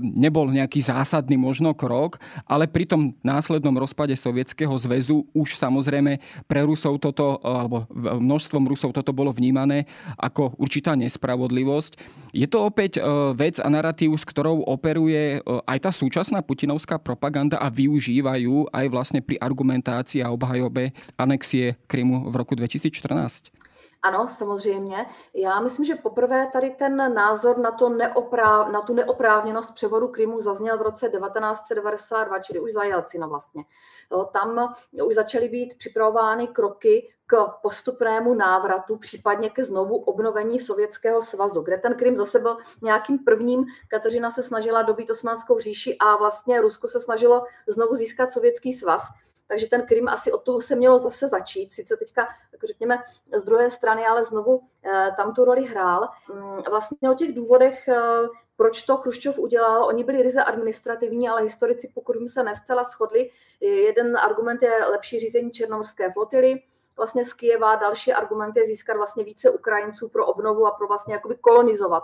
nebol 0.01 0.53
nejaký 0.53 0.85
zásadný 0.85 1.33
možno 1.33 1.73
krok, 1.73 2.21
ale 2.45 2.69
pri 2.69 2.85
tom 2.85 3.17
následnom 3.25 3.73
rozpade 3.73 4.13
Sovietskeho 4.13 4.77
zväzu 4.77 5.25
už 5.33 5.57
samozrejme 5.57 6.21
pre 6.45 6.61
Rusov 6.61 6.84
toto, 7.01 7.41
e, 7.41 7.49
alebo 7.49 7.89
množstvom 7.95 8.69
Rusov 8.69 8.93
toto 8.93 9.11
bolo 9.11 9.33
vnímané 9.33 9.89
ako 10.21 10.53
určitá 10.61 10.93
nespravodlivosť. 10.93 11.97
Je 12.31 12.45
to 12.45 12.61
opäť 12.61 12.97
e, 12.97 13.01
vec 13.33 13.57
a 13.57 13.67
narratív, 13.67 14.13
s 14.15 14.23
ktorou 14.23 14.61
operuje 14.69 15.41
aj 15.45 15.77
tá 15.81 15.91
súčasná 15.91 16.45
putinovská 16.45 17.01
propaganda 17.01 17.57
a 17.57 17.73
využívajú 17.73 18.69
aj 18.69 18.85
vlastne 18.93 19.19
pri 19.25 19.41
argumentácii 19.41 20.21
a 20.21 20.29
obhajobe 20.29 20.93
anexie 21.17 21.75
Krymu 21.89 22.29
v 22.29 22.35
roku 22.37 22.53
2014? 22.53 23.64
Ano, 24.05 24.27
samozřejmě. 24.27 25.05
Já 25.33 25.59
myslím, 25.59 25.85
že 25.85 25.95
poprvé 25.95 26.49
tady 26.53 26.69
ten 26.69 27.13
názor 27.13 27.57
na, 27.57 27.71
to 27.71 27.89
neopráv, 27.89 28.71
na 28.71 28.81
tu 28.81 28.93
neoprávněnost 28.93 29.73
převodu 29.73 30.07
Krymu 30.07 30.41
zazněl 30.41 30.77
v 30.77 30.81
roce 30.81 31.09
1992, 31.09 32.39
čili 32.39 32.59
už 32.59 32.73
za 32.73 32.83
Jelcina 32.83 33.27
vlastně. 33.27 33.63
Jo, 34.11 34.29
tam 34.33 34.73
už 35.05 35.15
začaly 35.15 35.49
být 35.49 35.77
připravovány 35.77 36.47
kroky 36.47 37.13
k 37.27 37.45
postupnému 37.61 38.33
návratu, 38.33 38.97
případně 38.97 39.49
ke 39.49 39.65
znovu 39.65 39.97
obnovení 39.97 40.59
Sovětského 40.59 41.21
svazu, 41.21 41.61
kde 41.61 41.77
ten 41.77 41.93
Krym 41.93 42.15
zase 42.15 42.39
byl 42.39 42.57
nějakým 42.81 43.19
prvním. 43.19 43.65
Kateřina 43.87 44.31
se 44.31 44.43
snažila 44.43 44.81
dobít 44.81 45.09
osmanskou 45.09 45.59
říši 45.59 45.97
a 45.97 46.15
vlastně 46.15 46.61
Rusko 46.61 46.87
se 46.87 46.99
snažilo 46.99 47.43
znovu 47.67 47.95
získat 47.95 48.31
Sovětský 48.31 48.73
svaz. 48.73 49.01
Takže 49.47 49.67
ten 49.67 49.85
Krym 49.85 50.07
asi 50.07 50.31
od 50.31 50.43
toho 50.43 50.61
se 50.61 50.75
mělo 50.75 50.99
zase 50.99 51.27
začít. 51.27 51.73
Sice 51.73 51.97
teďka, 51.97 52.27
jako 52.51 52.67
řekněme, 52.67 53.03
z 53.35 53.43
druhé 53.43 53.71
strany, 53.71 54.05
ale 54.05 54.25
znovu 54.25 54.61
eh, 54.83 55.11
tam 55.17 55.33
tu 55.33 55.45
roli 55.45 55.65
hrál. 55.65 56.09
Mm, 56.33 56.61
vlastně 56.69 57.09
o 57.09 57.13
těch 57.13 57.33
důvodech, 57.33 57.87
eh, 57.87 58.27
proč 58.57 58.81
to 58.81 58.97
Chruščov 58.97 59.39
udělal, 59.39 59.85
oni 59.85 60.03
byli 60.03 60.21
ryze 60.21 60.43
administrativní, 60.43 61.29
ale 61.29 61.41
historici, 61.41 61.91
pokud 61.93 62.15
se 62.27 62.43
nescela 62.43 62.83
shodli, 62.83 63.29
jeden 63.61 64.17
argument 64.17 64.61
je 64.61 64.85
lepší 64.91 65.19
řízení 65.19 65.51
černomorské 65.51 66.11
flotily, 66.11 66.61
vlastně 66.97 67.25
z 67.25 67.33
Kijeva, 67.33 67.75
další 67.75 68.13
argument 68.13 68.57
je 68.57 68.67
získat 68.67 68.97
vlastně 68.97 69.23
více 69.23 69.49
Ukrajinců 69.49 70.09
pro 70.09 70.25
obnovu 70.25 70.67
a 70.67 70.71
pro 70.71 70.87
vlastně 70.87 71.13
jakoby 71.13 71.35
kolonizovat 71.35 72.03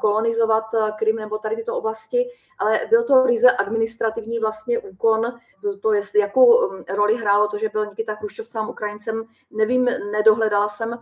kolonizovat 0.00 0.64
Krym 0.98 1.16
nebo 1.16 1.38
tady 1.38 1.56
tyto 1.56 1.76
oblasti, 1.76 2.30
ale 2.58 2.80
byl 2.90 3.04
to 3.04 3.26
ryze 3.26 3.50
administrativní 3.50 4.38
vlastně 4.38 4.78
úkon. 4.78 5.38
To, 5.82 5.92
jestli, 5.92 6.20
jakou 6.20 6.56
um, 6.56 6.84
roli 6.88 7.16
hrálo 7.16 7.48
to, 7.48 7.58
že 7.58 7.68
byl 7.68 7.86
Nikita 7.86 8.14
Chruščov 8.14 8.46
sám 8.46 8.68
Ukrajincem, 8.68 9.24
nevím, 9.50 9.84
nedohledala 10.12 10.68
jsem, 10.68 10.98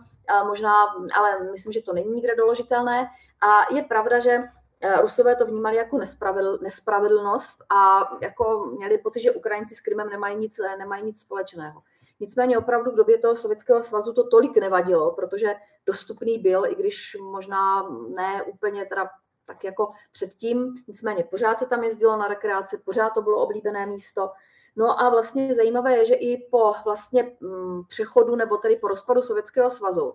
možná, 0.47 0.73
ale 1.17 1.51
myslím, 1.51 1.73
že 1.73 1.81
to 1.81 1.93
není 1.93 2.09
nikde 2.11 2.35
doložitelné. 2.35 3.07
A 3.41 3.73
je 3.73 3.83
pravda, 3.83 4.19
že 4.19 4.43
Eh, 4.83 5.01
Rusové 5.01 5.35
to 5.35 5.45
vnímali 5.45 5.75
jako 5.75 5.97
nespravedl, 5.97 6.57
nespravedlnost 6.61 7.63
a 7.69 8.09
jako 8.21 8.65
měli 8.65 8.97
pocit, 8.97 9.19
že 9.19 9.31
Ukrajinci 9.31 9.75
s 9.75 9.81
Krymem 9.81 10.09
nemají 10.09 10.37
nic, 10.37 10.59
eh, 10.59 10.77
nemají 10.77 11.03
nic 11.03 11.21
společného. 11.21 11.81
Nicméně 12.21 12.57
opravdu 12.57 12.91
v 12.91 12.95
době 12.95 13.17
toho 13.17 13.35
Sovětského 13.35 13.81
svazu 13.81 14.13
to 14.13 14.27
tolik 14.27 14.57
nevadilo, 14.57 15.11
protože 15.11 15.55
dostupný 15.85 16.37
byl, 16.37 16.65
i 16.65 16.75
když 16.75 17.17
možná 17.31 17.89
ne 18.15 18.43
úplně 18.43 18.85
teda 18.85 19.09
tak 19.45 19.63
jako 19.63 19.91
předtím, 20.11 20.73
nicméně 20.87 21.23
pořád 21.23 21.59
se 21.59 21.65
tam 21.65 21.83
jezdilo 21.83 22.17
na 22.17 22.27
rekreaci, 22.27 22.77
pořád 22.77 23.09
to 23.09 23.21
bylo 23.21 23.43
oblíbené 23.43 23.85
místo. 23.85 24.31
No 24.75 25.01
a 25.01 25.09
vlastně 25.09 25.55
zajímavé 25.55 25.97
je, 25.97 26.05
že 26.05 26.15
i 26.15 26.47
po 26.51 26.73
vlastně 26.85 27.31
mm, 27.39 27.81
přechodu 27.87 28.35
nebo 28.35 28.57
tedy 28.57 28.75
po 28.75 28.87
rozpadu 28.87 29.21
Sovětského 29.21 29.69
svazu 29.69 30.13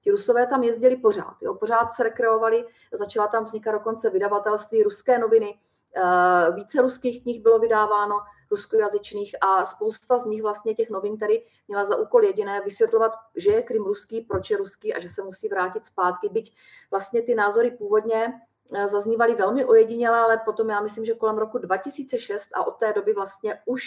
Ti 0.00 0.10
Rusové 0.10 0.46
tam 0.46 0.62
jezdili 0.62 0.96
pořád, 0.96 1.36
jo, 1.42 1.54
pořád 1.54 1.92
se 1.92 2.02
rekreovali, 2.02 2.64
začala 2.92 3.26
tam 3.26 3.44
vznikat 3.44 3.72
dokonce 3.72 4.10
vydavatelství 4.10 4.82
ruské 4.82 5.18
noviny, 5.18 5.58
eh, 5.96 6.52
více 6.52 6.82
ruských 6.82 7.22
knih 7.22 7.42
bylo 7.42 7.58
vydáváno, 7.58 8.16
ruskojazyčných 8.54 9.34
a 9.40 9.64
spousta 9.64 10.18
z 10.18 10.26
nich 10.26 10.42
vlastně 10.42 10.74
těch 10.74 10.90
novin 10.90 11.18
tady 11.18 11.42
měla 11.68 11.84
za 11.84 11.96
úkol 11.96 12.24
jediné 12.24 12.60
vysvětlovat, 12.60 13.12
že 13.36 13.50
je 13.50 13.62
Krym 13.62 13.84
ruský, 13.84 14.20
proč 14.20 14.50
je 14.50 14.56
ruský 14.56 14.94
a 14.94 15.00
že 15.00 15.08
se 15.08 15.22
musí 15.22 15.48
vrátit 15.48 15.86
zpátky, 15.86 16.28
byť 16.28 16.56
vlastně 16.90 17.22
ty 17.22 17.34
názory 17.34 17.70
původně 17.70 18.40
eh, 18.74 18.88
zaznívaly 18.88 19.34
velmi 19.34 19.64
ojediněle, 19.64 20.18
ale 20.18 20.42
potom 20.44 20.70
já 20.70 20.80
myslím, 20.80 21.04
že 21.04 21.14
kolem 21.14 21.38
roku 21.38 21.58
2006 21.58 22.48
a 22.54 22.66
od 22.66 22.76
té 22.76 22.92
doby 22.92 23.12
vlastně 23.12 23.60
už 23.66 23.84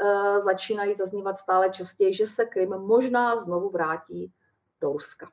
eh, 0.00 0.40
začínají 0.40 0.94
zaznívat 0.94 1.36
stále 1.36 1.70
častěji, 1.70 2.14
že 2.14 2.26
se 2.26 2.44
Krym 2.44 2.70
možná 2.70 3.38
znovu 3.38 3.70
vrátí 3.70 4.32
do 4.80 4.92
Ruska. 4.92 5.28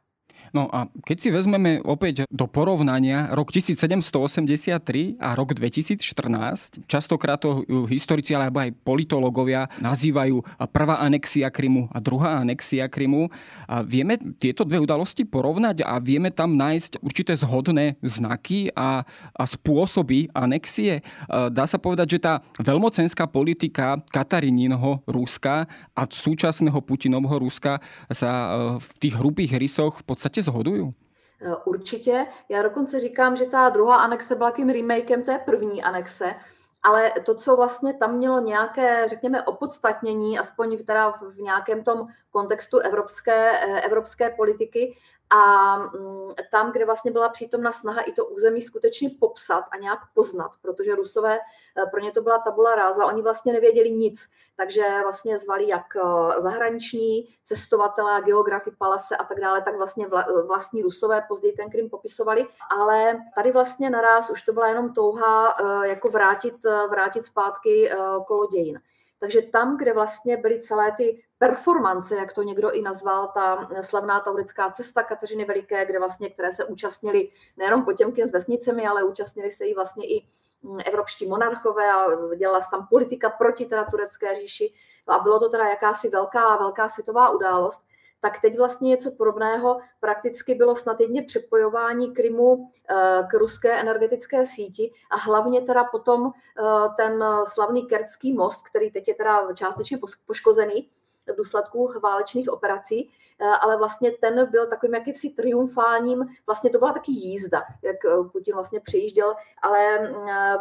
No 0.53 0.69
a 0.69 0.85
keď 1.01 1.17
si 1.17 1.29
vezmeme 1.33 1.81
opäť 1.81 2.29
do 2.29 2.45
porovnania 2.45 3.33
rok 3.33 3.49
1783 3.49 5.17
a 5.17 5.33
rok 5.33 5.57
2014, 5.57 6.85
častokrát 6.85 7.41
to 7.41 7.65
historici 7.89 8.37
alebo 8.37 8.61
aj 8.61 8.69
politológovia 8.85 9.65
nazývajú 9.81 10.45
prvá 10.69 11.01
anexia 11.01 11.49
Krymu 11.49 11.89
a 11.89 11.97
druhá 11.97 12.37
anexia 12.37 12.85
Krymu. 12.85 13.33
A 13.65 13.81
vieme 13.81 14.21
tieto 14.37 14.61
dve 14.61 14.77
udalosti 14.77 15.25
porovnať 15.25 15.81
a 15.89 15.97
vieme 15.97 16.29
tam 16.29 16.53
nájsť 16.53 17.01
určité 17.01 17.33
zhodné 17.33 17.97
znaky 18.05 18.69
a, 18.77 19.01
a 19.33 19.43
spôsoby 19.49 20.29
anexie. 20.37 21.01
Dá 21.49 21.65
sa 21.65 21.81
povedať, 21.81 22.13
že 22.13 22.29
tá 22.29 22.45
veľmocenská 22.61 23.25
politika 23.25 23.97
Katarinínho 24.13 25.01
Ruska 25.09 25.65
a 25.97 26.01
súčasného 26.05 26.77
Putinovho 26.85 27.41
Ruska 27.41 27.81
sa 28.13 28.29
e, 28.29 28.47
v 28.77 28.89
tých 29.01 29.17
hrubých 29.17 29.57
rysoch 29.57 29.97
v 29.97 30.05
podstate 30.05 30.42
zhodují? 30.43 30.93
Eh, 31.41 31.55
určitě. 31.65 32.27
Já 32.49 32.63
dokonce 32.63 32.99
říkám, 32.99 33.35
že 33.35 33.45
ta 33.45 33.69
druhá 33.69 33.95
anexe 33.95 34.35
byla 34.35 34.51
tím 34.51 34.69
remakem 34.69 35.23
té 35.23 35.37
první 35.37 35.83
anexe, 35.83 36.35
ale 36.83 37.11
to, 37.25 37.35
co 37.35 37.55
vlastně 37.55 37.93
tam 37.93 38.15
mělo 38.17 38.39
nějaké, 38.39 39.07
řekněme, 39.07 39.43
opodstatnění, 39.43 40.39
aspoň 40.39 40.83
teda 40.85 41.11
v 41.11 41.37
nějakém 41.37 41.83
tom 41.83 42.07
kontextu 42.31 42.79
evropské, 42.79 43.51
eh, 43.51 43.81
evropské 43.81 44.29
politiky, 44.29 44.97
a 45.33 45.77
mm, 45.77 46.29
tam, 46.51 46.71
kde 46.71 46.85
vlastně 46.85 47.11
byla 47.11 47.29
přítomna 47.29 47.71
snaha 47.71 48.01
i 48.01 48.11
to 48.11 48.25
území 48.25 48.61
skutečně 48.61 49.09
popsat 49.19 49.65
a 49.71 49.77
nějak 49.77 49.99
poznat, 50.13 50.51
protože 50.61 50.95
Rusové, 50.95 51.39
eh, 51.39 51.85
pro 51.91 51.99
ně 51.99 52.11
to 52.11 52.21
byla 52.21 52.37
tabula 52.37 52.75
ráza, 52.75 53.05
oni 53.05 53.21
vlastně 53.21 53.53
nevěděli 53.53 53.91
nic, 53.91 54.29
takže 54.55 54.83
vlastně 55.03 55.39
zvali 55.39 55.67
jak 55.67 55.85
eh, 55.95 56.41
zahraniční 56.41 57.27
cestovatele, 57.43 58.21
geografy, 58.21 58.71
palase 58.71 59.17
a 59.17 59.23
tak 59.23 59.39
dále, 59.39 59.61
tak 59.61 59.77
vlastně 59.77 60.07
vlastní 60.45 60.81
Rusové 60.81 61.25
později 61.27 61.53
ten 61.53 61.69
Krym 61.69 61.89
popisovali, 61.89 62.47
ale 62.69 63.17
tady 63.35 63.51
vlastně 63.51 63.89
naraz 63.89 64.29
už 64.29 64.41
to 64.41 64.53
byla 64.53 64.67
jenom 64.67 64.93
touha 64.93 65.57
jako 65.83 66.09
vrátit, 66.09 66.55
vrátit 66.89 67.25
zpátky 67.25 67.91
kolo 68.27 68.47
dějin. 68.47 68.79
Takže 69.23 69.41
tam, 69.41 69.77
kde 69.77 69.93
vlastně 69.93 70.37
byly 70.37 70.61
celé 70.61 70.91
ty 70.91 71.23
performance, 71.37 72.15
jak 72.15 72.33
to 72.33 72.43
někdo 72.43 72.71
i 72.71 72.81
nazval, 72.81 73.31
ta 73.33 73.69
slavná 73.81 74.19
taurická 74.19 74.71
cesta 74.71 75.03
Kateřiny 75.03 75.45
Veliké, 75.45 75.85
kde 75.85 75.99
vlastně, 75.99 76.29
které 76.29 76.53
se 76.53 76.65
účastnili 76.65 77.29
nejenom 77.57 77.85
Potěmkin 77.85 78.27
s 78.27 78.31
vesnicemi, 78.31 78.87
ale 78.87 79.03
účastnili 79.03 79.51
se 79.51 79.65
i 79.65 79.73
vlastně 79.73 80.07
i 80.07 80.27
mm, 80.63 80.79
evropští 80.85 81.25
monarchové 81.25 81.91
a 81.91 82.05
dělala 82.35 82.61
se 82.61 82.67
tam 82.71 82.87
politika 82.87 83.29
proti 83.29 83.65
teda 83.65 83.83
turecké 83.83 84.35
říši. 84.35 84.73
A 85.07 85.19
bylo 85.19 85.39
to 85.39 85.49
teda 85.49 85.67
jakási 85.67 86.09
velká, 86.09 86.57
velká 86.57 86.89
světová 86.89 87.29
událost 87.29 87.85
tak 88.23 88.41
teď 88.41 88.57
vlastně 88.57 88.89
něco 88.89 89.11
podobného 89.11 89.79
prakticky 89.99 90.55
bylo 90.55 90.75
snad 90.75 90.99
jedně 90.99 91.23
přepojování 91.23 92.13
Krymu 92.13 92.69
eh, 92.89 92.95
k 93.29 93.33
ruské 93.33 93.79
energetické 93.81 94.45
síti 94.45 94.91
a 95.11 95.17
hlavně 95.17 95.61
teda 95.61 95.83
potom 95.83 96.31
eh, 96.31 96.63
ten 96.97 97.23
slavný 97.53 97.87
Kertský 97.87 98.33
most, 98.33 98.61
který 98.61 98.91
teď 98.91 99.07
je 99.07 99.15
teda 99.15 99.53
částečně 99.53 99.99
poškozený, 100.25 100.89
v 101.27 101.35
důsledku 101.35 101.93
válečných 102.03 102.49
operací, 102.49 103.11
eh, 103.39 103.45
ale 103.45 103.77
vlastně 103.77 104.11
ten 104.11 104.51
byl 104.51 104.67
takovým 104.67 104.95
jakýmsi 104.95 105.29
triumfálním, 105.29 106.25
vlastně 106.45 106.69
to 106.69 106.79
byla 106.79 106.93
taky 106.93 107.11
jízda, 107.11 107.63
jak 107.81 107.95
Putin 108.31 108.53
vlastně 108.53 108.79
přijížděl, 108.79 109.35
ale 109.61 110.13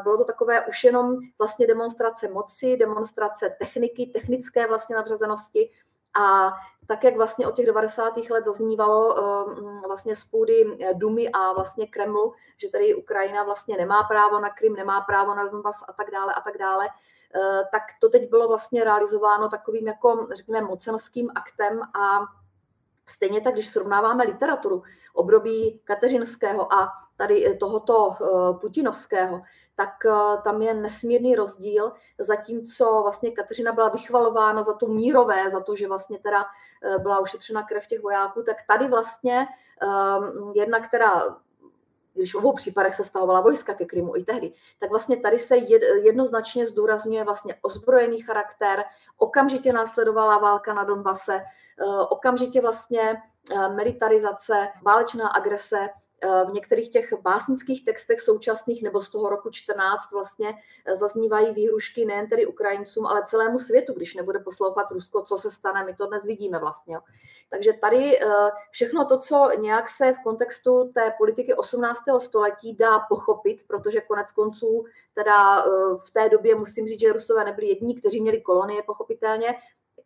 bylo 0.03 0.17
to 0.17 0.25
takové 0.25 0.67
už 0.67 0.85
jenom 0.85 1.17
vlastně 1.39 1.67
demonstrace 1.67 2.29
moci, 2.29 2.77
demonstrace 2.77 3.57
techniky, 3.59 4.07
technické 4.07 4.67
vlastně 4.67 4.97
nadřazenosti, 4.97 5.71
a 6.15 6.53
tak, 6.87 7.05
jak 7.05 7.17
vlastně 7.17 7.47
od 7.47 7.57
těch 7.57 7.67
90. 7.67 8.17
let 8.31 8.45
zaznívalo 8.45 9.19
ehm, 9.19 9.77
vlastně 9.87 10.17
z 10.17 10.25
půdy 10.25 10.79
eh, 10.81 10.95
Dumy 10.95 11.29
a 11.29 11.53
vlastně 11.53 11.87
Kremlu, 11.87 12.35
že 12.57 12.71
tady 12.71 12.95
Ukrajina 12.95 13.43
vlastně 13.45 13.77
nemá 13.77 14.03
právo 14.03 14.41
na 14.41 14.51
Krym, 14.51 14.75
nemá 14.75 15.01
právo 15.01 15.35
na 15.35 15.49
Donbass 15.49 15.85
a 15.89 15.93
tak 15.93 16.11
dále 16.11 16.35
a 16.35 16.41
tak 16.41 16.59
dále, 16.59 16.89
eh, 17.35 17.63
tak 17.73 17.83
to 18.01 18.09
teď 18.09 18.31
bylo 18.31 18.49
vlastně 18.49 18.85
realizováno 18.85 19.49
takovým 19.49 19.87
jako, 19.87 20.27
řekněme, 20.33 20.61
mocenským 20.61 21.31
aktem 21.35 21.83
a 21.83 22.21
Stejně 23.07 23.41
tak, 23.41 23.53
když 23.53 23.69
srovnáváme 23.69 24.25
literaturu 24.25 24.83
období 25.15 25.81
Kateřinského 25.85 26.73
a 26.73 26.89
tady 27.17 27.47
eh, 27.47 27.55
tohoto 27.55 28.11
putinovského, 28.61 29.43
tak 29.75 29.91
tam 30.45 30.63
je 30.63 30.75
nesmírný 30.75 31.35
rozdíl, 31.35 31.93
zatímco 32.19 33.01
vlastně 33.03 33.31
Kateřina 33.31 33.73
byla 33.73 33.89
vychvalována 33.89 34.63
za 34.63 34.73
to 34.73 34.87
mírové, 34.87 35.51
za 35.51 35.61
to, 35.61 35.77
že 35.77 35.89
vlastně 35.89 36.19
teda 36.19 36.45
byla 36.99 37.19
ušetřena 37.21 37.63
krev 37.63 37.87
těch 37.87 38.03
vojáků, 38.03 38.43
tak 38.43 38.57
tady 38.69 38.89
vlastně 38.89 39.47
um, 39.47 40.53
jedna, 40.55 40.81
která 40.81 41.37
když 42.15 42.35
v 42.35 42.39
obou 42.39 42.53
případech 42.53 42.95
se 42.95 43.05
stahovala 43.05 43.41
vojska 43.41 43.75
ke 43.75 43.85
Krymu 43.85 44.17
i 44.17 44.25
tehdy, 44.25 44.53
tak 44.79 44.91
vlastně 44.91 45.17
tady 45.17 45.39
se 45.39 45.57
jednoznačně 46.03 46.67
zdůrazňuje 46.67 47.25
vlastně 47.25 47.55
ozbrojený 47.63 48.23
charakter, 48.23 48.85
okamžitě 49.17 49.73
následovala 49.73 50.39
válka 50.39 50.75
na 50.75 50.85
Donbase, 50.85 51.35
e, 51.35 51.45
okamžitě 52.09 52.61
vlastně 52.61 53.03
e, 53.03 53.69
militarizace, 53.69 54.69
válečná 54.83 55.29
agrese 55.29 55.89
Eh, 55.89 56.12
v 56.23 56.53
některých 56.53 56.91
těch 56.91 57.15
básnických 57.23 57.85
textech 57.85 58.21
současných 58.21 58.83
nebo 58.83 59.01
z 59.01 59.11
toho 59.11 59.29
roku 59.29 59.51
14 59.51 60.13
vlastně 60.13 60.55
eh, 60.85 60.97
zaznívají 60.97 61.55
výhrušky 61.55 62.05
nejen 62.05 62.29
tedy 62.29 62.47
Ukrajincům, 62.47 63.07
ale 63.07 63.23
celému 63.27 63.59
světu, 63.59 63.93
když 63.93 64.15
nebude 64.15 64.39
poslouchat 64.39 64.91
Rusko, 64.91 65.23
co 65.23 65.39
se 65.39 65.51
stane, 65.51 65.85
my 65.85 65.95
to 65.95 66.07
dnes 66.07 66.25
vidíme 66.25 66.59
vlastně. 66.59 66.99
Takže 67.51 67.73
tady 67.73 68.21
eh, 68.21 68.27
všechno 68.71 69.05
to, 69.05 69.19
co 69.19 69.51
nějak 69.61 69.89
se 69.89 70.13
v 70.13 70.23
kontextu 70.25 70.93
té 70.95 71.15
politiky 71.19 71.55
18. 71.55 72.01
století 72.19 72.75
dá 72.75 72.99
pochopit, 72.99 73.65
protože 73.67 74.01
konec 74.01 74.33
konců 74.33 74.85
teda 75.15 75.65
v 76.07 76.11
té 76.11 76.29
době 76.29 76.55
musím 76.55 76.87
říct, 76.87 77.01
že 77.01 77.13
Rusové 77.13 77.45
nebyli 77.45 77.67
jediní, 77.67 77.97
kteří 78.01 78.21
měli 78.21 78.41
kolonie 78.41 78.83
pochopitelně, 78.83 79.55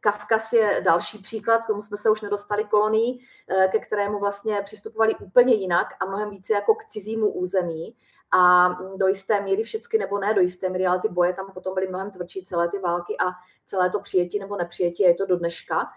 Kavkaz 0.07 0.53
je 0.53 0.81
další 0.85 1.19
příklad, 1.19 1.59
k 1.59 1.67
tomu 1.67 1.83
jsme 1.83 1.97
se 1.97 2.11
už 2.11 2.21
nedostali 2.21 2.65
kolonii, 2.65 3.19
eh, 3.49 3.69
ke 3.69 3.79
kterému 3.79 4.19
vlastně 4.19 4.63
přistupovali 4.63 5.15
úplně 5.15 5.55
jinak 5.55 5.87
a 6.01 6.05
mnohem 6.05 6.31
více 6.31 6.53
jako 6.53 6.75
k 6.75 6.85
cizímu 6.85 7.29
území. 7.29 7.97
A 8.33 8.69
do 8.97 9.07
jisté 9.07 9.41
míry 9.41 9.63
všechny, 9.63 9.99
nebo 9.99 10.19
ne 10.19 10.35
do 10.35 10.41
jisté 10.41 10.69
míry, 10.69 10.87
ale 10.87 11.01
ty 11.01 11.09
boje 11.09 11.33
tam 11.33 11.51
potom 11.55 11.75
byly 11.75 11.89
mnohem 11.89 12.11
tvrdší, 12.11 12.45
celé 12.45 12.71
ty 12.71 12.79
války 12.79 13.17
a 13.19 13.31
celé 13.65 13.91
to 13.91 14.01
přijetí 14.01 14.39
nebo 14.39 14.57
nepřijetí, 14.57 15.03
je 15.03 15.15
to 15.15 15.27
do 15.27 15.37
dneška. 15.37 15.91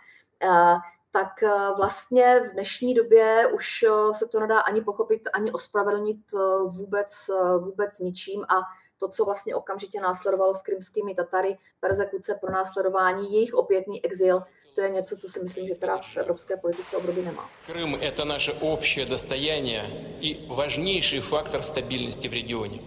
Eh, 0.43 0.75
tak 1.11 1.43
eh, 1.43 1.49
vlastně 1.77 2.39
v 2.39 2.53
dnešní 2.53 2.93
době 2.93 3.51
už 3.53 3.85
se 4.11 4.27
to 4.27 4.39
nedá 4.39 4.59
ani 4.59 4.81
pochopit, 4.81 5.29
ani 5.33 5.51
ospravedlnit 5.51 6.19
vůbec, 6.67 7.29
vůbec 7.59 7.99
ničím 7.99 8.43
a 8.43 8.61
to, 8.99 9.07
co 9.07 9.25
vlastně 9.25 9.55
okamžitě 9.55 10.01
následovalo 10.01 10.53
s 10.53 10.61
krymskými 10.61 11.15
Tatary, 11.15 11.57
persekuce, 11.79 12.37
pro 12.41 12.51
následování, 12.51 13.33
jejich 13.33 13.53
opětný 13.53 14.05
exil, 14.05 14.41
to 14.75 14.81
je 14.81 14.89
něco, 14.89 15.17
co 15.17 15.27
si 15.27 15.43
myslím, 15.43 15.67
že 15.67 15.75
teda 15.75 15.97
v 15.97 16.17
evropské 16.17 16.57
politice 16.57 16.97
období 16.97 17.21
nemá. 17.21 17.49
Krym 17.65 17.99
to 18.15 18.25
naše 18.25 18.53
общее 18.61 19.05
достояние 19.05 19.83
и 20.21 20.47
важнейший 20.47 21.19
фактор 21.19 21.63
стабильности 21.63 22.27
в 22.27 22.33
регионе. 22.33 22.79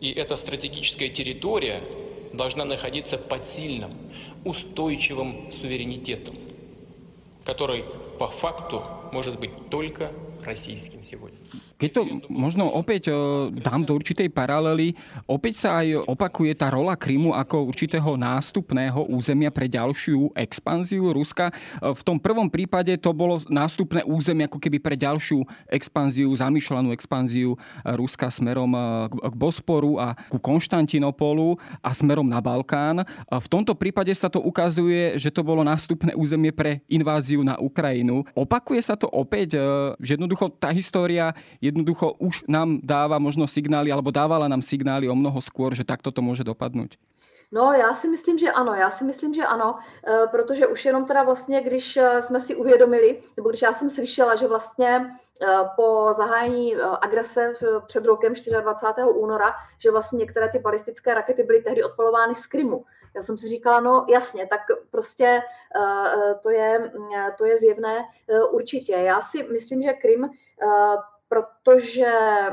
И 0.00 0.12
эта 0.12 0.36
стратегическая 0.36 1.08
территория 1.08 1.80
должна 2.32 2.64
находиться 2.64 3.16
под 3.16 3.48
сильным, 3.48 3.90
устойчивым 4.44 5.52
суверенитетом, 5.52 6.34
который 7.44 7.84
по 8.18 8.28
факту 8.28 8.82
может 9.12 9.40
быть 9.40 9.70
только 9.70 10.10
российским 10.45 11.05
сегодня. 11.05 11.37
Keď 11.77 11.89
to 11.97 12.01
možno 12.29 12.69
opäť 12.69 13.09
dám 13.57 13.81
do 13.81 13.97
určitej 13.97 14.29
paralely, 14.29 14.93
opäť 15.25 15.65
sa 15.65 15.81
aj 15.81 16.05
opakuje 16.05 16.53
tá 16.53 16.69
rola 16.69 16.93
Krymu 16.93 17.33
ako 17.33 17.73
určitého 17.73 18.17
nástupného 18.17 19.09
územia 19.09 19.49
pre 19.49 19.65
ďalšiu 19.65 20.29
expanziu 20.37 21.09
Ruska. 21.09 21.49
V 21.81 22.01
tom 22.05 22.21
prvom 22.21 22.49
prípade 22.53 22.93
to 23.01 23.09
bolo 23.17 23.41
nástupné 23.49 24.05
územie 24.05 24.45
ako 24.45 24.61
keby 24.61 24.77
pre 24.77 24.93
ďalšiu 24.93 25.41
expanziu, 25.73 26.29
zamýšľanú 26.37 26.93
expanziu 26.93 27.57
Ruska 27.81 28.29
smerom 28.29 28.77
k 29.09 29.33
Bosporu 29.33 29.97
a 29.97 30.13
ku 30.29 30.37
Konštantinopolu 30.37 31.57
a 31.81 31.97
smerom 31.97 32.29
na 32.29 32.37
Balkán. 32.41 33.01
V 33.25 33.47
tomto 33.49 33.73
prípade 33.73 34.13
sa 34.13 34.29
to 34.29 34.37
ukazuje, 34.37 35.17
že 35.17 35.33
to 35.33 35.41
bolo 35.41 35.65
nástupné 35.65 36.13
územie 36.13 36.53
pre 36.53 36.85
inváziu 36.85 37.41
na 37.41 37.57
Ukrajinu. 37.57 38.21
Opakuje 38.37 38.85
sa 38.85 38.93
to 38.93 39.09
opäť, 39.09 39.57
že 39.97 40.13
jednoducho 40.13 40.34
tá 40.60 40.70
história 40.70 41.32
jednoducho 41.58 42.14
už 42.20 42.44
nám 42.46 42.80
dáva 42.84 43.16
možno 43.18 43.48
signály, 43.48 43.88
alebo 43.88 44.12
dávala 44.12 44.46
nám 44.48 44.62
signály 44.62 45.08
o 45.08 45.16
mnoho 45.16 45.40
skôr, 45.40 45.72
že 45.72 45.84
takto 45.84 46.12
to 46.12 46.20
může 46.22 46.44
dopadnout? 46.44 46.94
No, 47.52 47.72
já 47.72 47.94
si 47.94 48.08
myslím, 48.08 48.38
že 48.38 48.52
ano, 48.52 48.74
já 48.74 48.90
si 48.90 49.04
myslím, 49.04 49.34
že 49.34 49.42
ano, 49.42 49.78
eh, 50.06 50.26
protože 50.30 50.66
už 50.66 50.84
jenom 50.84 51.04
teda 51.04 51.22
vlastně, 51.22 51.60
když 51.60 51.96
eh, 51.96 52.22
jsme 52.22 52.40
si 52.40 52.54
uvědomili, 52.54 53.20
nebo 53.36 53.48
když 53.48 53.62
já 53.62 53.72
jsem 53.72 53.90
slyšela, 53.90 54.34
že 54.34 54.46
vlastně 54.46 55.10
eh, 55.42 55.46
po 55.76 56.08
zahájení 56.16 56.76
agrese 56.76 57.52
před 57.86 58.04
rokem 58.04 58.34
24. 58.60 59.06
února, 59.08 59.54
že 59.78 59.90
vlastně 59.90 60.16
některé 60.16 60.48
ty 60.48 60.58
balistické 60.58 61.14
rakety 61.14 61.42
byly 61.42 61.62
tehdy 61.62 61.84
odpolovány 61.84 62.34
z 62.34 62.46
Krymu. 62.46 62.84
Já 63.16 63.22
jsem 63.22 63.36
si 63.36 63.48
říkala, 63.48 63.80
no 63.80 64.06
jasně, 64.08 64.46
tak 64.46 64.60
prostě 64.90 65.40
to 66.40 66.50
je, 66.50 66.92
to 67.38 67.44
je 67.44 67.58
zjevné 67.58 68.04
určitě. 68.50 68.92
Já 68.92 69.20
si 69.20 69.42
myslím, 69.42 69.82
že 69.82 69.92
Krym 69.92 70.30
protože 71.28 72.06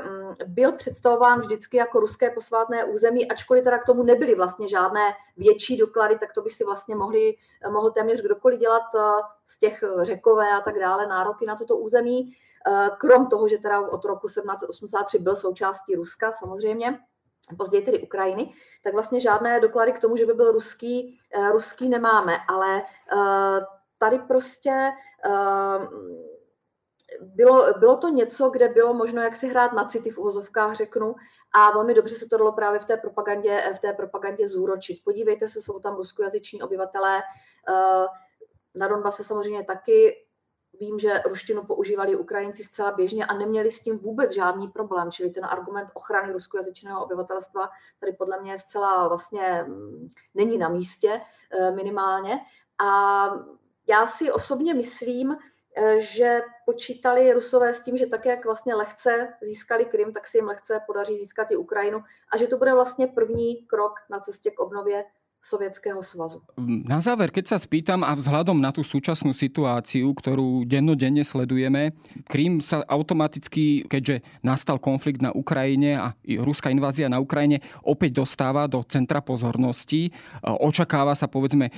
mm, 0.05 0.33
byl 0.47 0.71
představován 0.71 1.39
vždycky 1.39 1.77
jako 1.77 1.99
ruské 1.99 2.29
posvátné 2.29 2.85
území, 2.85 3.31
ačkoliv 3.31 3.63
teda 3.63 3.77
k 3.77 3.85
tomu 3.85 4.03
nebyly 4.03 4.35
vlastně 4.35 4.67
žádné 4.67 5.13
větší 5.37 5.77
doklady, 5.77 6.17
tak 6.19 6.33
to 6.33 6.41
by 6.41 6.49
si 6.49 6.63
vlastně 6.63 6.95
mohli, 6.95 7.35
mohl 7.71 7.91
téměř 7.91 8.21
kdokoliv 8.21 8.59
dělat 8.59 8.83
eh, 8.95 8.99
z 9.47 9.59
těch 9.59 9.83
řekové 10.01 10.51
a 10.51 10.61
tak 10.61 10.79
dále 10.79 11.07
nároky 11.07 11.45
na 11.45 11.55
toto 11.55 11.77
území. 11.77 12.31
Eh, 12.67 12.89
krom 12.97 13.27
toho, 13.27 13.47
že 13.47 13.57
teda 13.57 13.81
od 13.81 14.05
roku 14.05 14.27
1783 14.27 15.19
byl 15.19 15.35
součástí 15.35 15.95
Ruska 15.95 16.31
samozřejmě, 16.31 16.99
později 17.57 17.85
tedy 17.85 17.99
Ukrajiny, 17.99 18.53
tak 18.83 18.93
vlastně 18.93 19.19
žádné 19.19 19.59
doklady 19.59 19.91
k 19.91 19.99
tomu, 19.99 20.17
že 20.17 20.25
by 20.25 20.33
byl 20.33 20.51
ruský, 20.51 21.19
eh, 21.35 21.51
ruský 21.51 21.89
nemáme, 21.89 22.37
ale 22.47 22.81
tady 23.97 24.19
prostě 24.19 24.91
bylo, 27.21 27.73
bylo 27.79 27.97
to 27.97 28.09
něco, 28.09 28.49
kde 28.49 28.67
bylo 28.67 28.93
možno 28.93 29.21
jak 29.21 29.35
si 29.35 29.47
hrát 29.47 29.73
na 29.73 29.85
city 29.85 30.09
v 30.09 30.17
uvozovkách, 30.17 30.75
řeknu, 30.75 31.15
a 31.53 31.71
velmi 31.71 31.93
dobře 31.93 32.15
se 32.15 32.25
to 32.25 32.37
dalo 32.37 32.51
právě 32.51 32.79
v 32.79 32.85
té 32.85 32.97
propagandě, 32.97 33.73
v 33.75 33.79
té 33.79 33.93
propagandě 33.93 34.47
zúročit. 34.47 35.03
Podívejte 35.03 35.47
se, 35.47 35.61
jsou 35.61 35.79
tam 35.79 35.95
ruskojazyční 35.95 36.61
obyvatelé, 36.61 37.21
eh, 37.69 38.05
na 38.75 38.87
Donbase 38.87 39.23
samozřejmě 39.23 39.63
taky, 39.63 40.25
vím, 40.79 40.99
že 40.99 41.21
ruštinu 41.25 41.63
používali 41.63 42.15
Ukrajinci 42.15 42.63
zcela 42.63 42.91
běžně 42.91 43.25
a 43.25 43.33
neměli 43.33 43.71
s 43.71 43.81
tím 43.81 43.97
vůbec 43.97 44.33
žádný 44.33 44.67
problém, 44.67 45.11
čili 45.11 45.29
ten 45.29 45.45
argument 45.45 45.89
ochrany 45.93 46.33
ruskojazyčného 46.33 47.05
obyvatelstva 47.05 47.69
tady 47.99 48.11
podle 48.13 48.41
mě 48.41 48.59
zcela 48.59 49.07
vlastně 49.07 49.65
mm, 49.67 50.09
není 50.33 50.57
na 50.57 50.69
místě 50.69 51.21
eh, 51.51 51.71
minimálně. 51.71 52.39
A 52.85 53.25
já 53.87 54.07
si 54.07 54.31
osobně 54.31 54.73
myslím, 54.73 55.37
že 55.97 56.41
počítali 56.65 57.33
Rusové 57.33 57.73
s 57.73 57.81
tím, 57.81 57.97
že 57.97 58.05
tak, 58.05 58.25
jak 58.25 58.45
vlastně 58.45 58.75
lehce 58.75 59.33
získali 59.41 59.85
Krym, 59.85 60.13
tak 60.13 60.27
si 60.27 60.37
jim 60.37 60.47
lehce 60.47 60.79
podaří 60.87 61.17
získat 61.17 61.51
i 61.51 61.55
Ukrajinu 61.55 62.03
a 62.33 62.37
že 62.37 62.47
to 62.47 62.57
bude 62.57 62.73
vlastně 62.73 63.07
první 63.07 63.55
krok 63.55 63.93
na 64.09 64.19
cestě 64.19 64.51
k 64.51 64.59
obnově 64.59 65.05
Sovětského 65.43 65.99
svazu. 65.99 66.39
Na 66.87 67.03
záver, 67.03 67.27
keď 67.27 67.51
sa 67.51 67.57
spýtam 67.59 67.99
a 68.07 68.15
vzhľadom 68.15 68.63
na 68.63 68.71
tú 68.71 68.79
súčasnú 68.79 69.35
situáciu, 69.35 70.07
ktorú 70.15 70.63
dennodenne 70.63 71.19
sledujeme, 71.27 71.91
Krím 72.31 72.63
sa 72.63 72.79
automaticky, 72.87 73.83
keďže 73.83 74.23
nastal 74.39 74.79
konflikt 74.79 75.19
na 75.19 75.35
Ukrajine 75.35 75.99
a 75.99 76.15
ruská 76.39 76.71
invázia 76.71 77.11
na 77.11 77.19
Ukrajine, 77.19 77.59
opäť 77.83 78.23
dostáva 78.23 78.71
do 78.71 78.87
centra 78.87 79.19
pozornosti. 79.19 80.15
Očakáva 80.39 81.11
sa, 81.11 81.27
povedzme, 81.27 81.75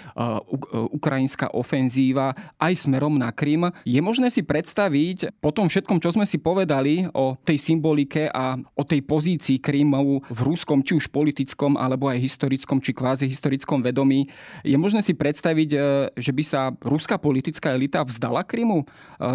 ukrajinská 0.94 1.50
ofenzíva 1.58 2.38
aj 2.62 2.86
smerom 2.86 3.18
na 3.18 3.34
Krím. 3.34 3.74
Je 3.82 3.98
možné 3.98 4.30
si 4.30 4.46
predstaviť, 4.46 5.42
po 5.42 5.50
tom 5.50 5.74
všetkom, 5.74 5.98
čo 5.98 6.14
sme 6.14 6.30
si 6.30 6.38
povedali 6.38 7.10
o 7.18 7.34
tej 7.42 7.58
symbolike 7.58 8.30
a 8.30 8.62
o 8.78 8.86
tej 8.86 9.02
pozícii 9.02 9.58
Krímu 9.58 10.22
v 10.22 10.40
ruskom, 10.46 10.86
či 10.86 11.02
už 11.02 11.10
politickom, 11.10 11.82
alebo 11.82 12.14
aj 12.14 12.22
historickom, 12.22 12.78
či 12.78 12.94
kvázi 12.94 13.26
historickom 13.26 13.54
historickom 13.56 13.80
vedomí. 13.80 14.28
Je 14.68 14.76
možné 14.76 15.00
si 15.00 15.16
predstaviť, 15.16 15.70
e, 15.72 15.80
že 16.20 16.32
by 16.36 16.44
sa 16.44 16.62
ruská 16.84 17.16
politická 17.16 17.72
elita 17.72 18.04
vzdala 18.04 18.44
Krymu 18.44 18.84
e, 18.84 18.86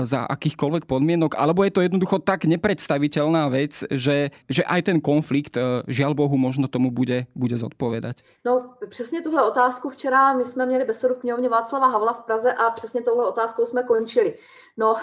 za 0.04 0.28
akýchkoľvek 0.28 0.84
podmienok, 0.84 1.40
alebo 1.40 1.64
je 1.64 1.72
to 1.72 1.80
jednoducho 1.80 2.20
tak 2.20 2.44
nepredstaviteľná 2.44 3.48
vec, 3.48 3.80
že, 3.88 4.28
že 4.46 4.62
aj 4.68 4.92
ten 4.92 4.98
konflikt, 5.00 5.56
e, 5.56 5.82
žiaľ 5.88 6.12
Bohu, 6.12 6.36
možno 6.36 6.68
tomu 6.68 6.92
bude, 6.92 7.24
bude 7.32 7.56
zodpovedať? 7.56 8.20
No, 8.44 8.76
přesně 8.88 9.22
tuhle 9.22 9.42
otázku 9.42 9.88
včera, 9.88 10.32
my 10.34 10.44
jsme 10.44 10.66
měli 10.66 10.84
besedu 10.84 11.14
v 11.14 11.18
knihovně 11.18 11.48
Václava 11.48 11.86
Havla 11.86 12.12
v 12.12 12.20
Praze 12.20 12.52
a 12.52 12.70
přesně 12.70 13.00
touhle 13.00 13.28
otázkou 13.28 13.66
jsme 13.66 13.82
končili. 13.82 14.34
No, 14.76 14.94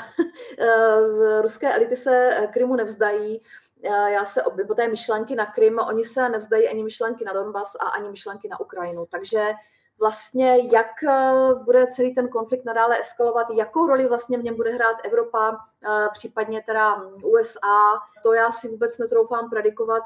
ruské 1.41 1.73
elity 1.73 1.95
se 1.95 2.29
Krymu 2.53 2.75
nevzdají, 2.75 3.41
já 3.83 4.25
se 4.25 4.43
po 4.67 4.75
té 4.75 4.87
myšlenky 4.87 5.35
na 5.35 5.45
Krym, 5.45 5.79
oni 5.79 6.03
se 6.03 6.29
nevzdají 6.29 6.69
ani 6.69 6.83
myšlenky 6.83 7.25
na 7.25 7.33
Donbas 7.33 7.75
a 7.75 7.87
ani 7.87 8.09
myšlenky 8.09 8.47
na 8.47 8.59
Ukrajinu. 8.59 9.05
Takže 9.11 9.53
vlastně 9.99 10.57
jak 10.73 11.03
eh, 11.03 11.53
bude 11.63 11.87
celý 11.87 12.15
ten 12.15 12.27
konflikt 12.27 12.65
nadále 12.65 12.99
eskalovat, 12.99 13.47
jakou 13.53 13.87
roli 13.87 14.07
vlastně 14.07 14.37
v 14.37 14.43
něm 14.43 14.55
bude 14.55 14.71
hrát 14.73 14.97
Evropa, 15.03 15.57
eh, 15.83 16.09
případně 16.13 16.61
teda 16.61 16.95
USA, 17.23 17.99
to 18.23 18.33
já 18.33 18.51
si 18.51 18.67
vůbec 18.67 18.97
netroufám 18.97 19.49
predikovat. 19.49 20.03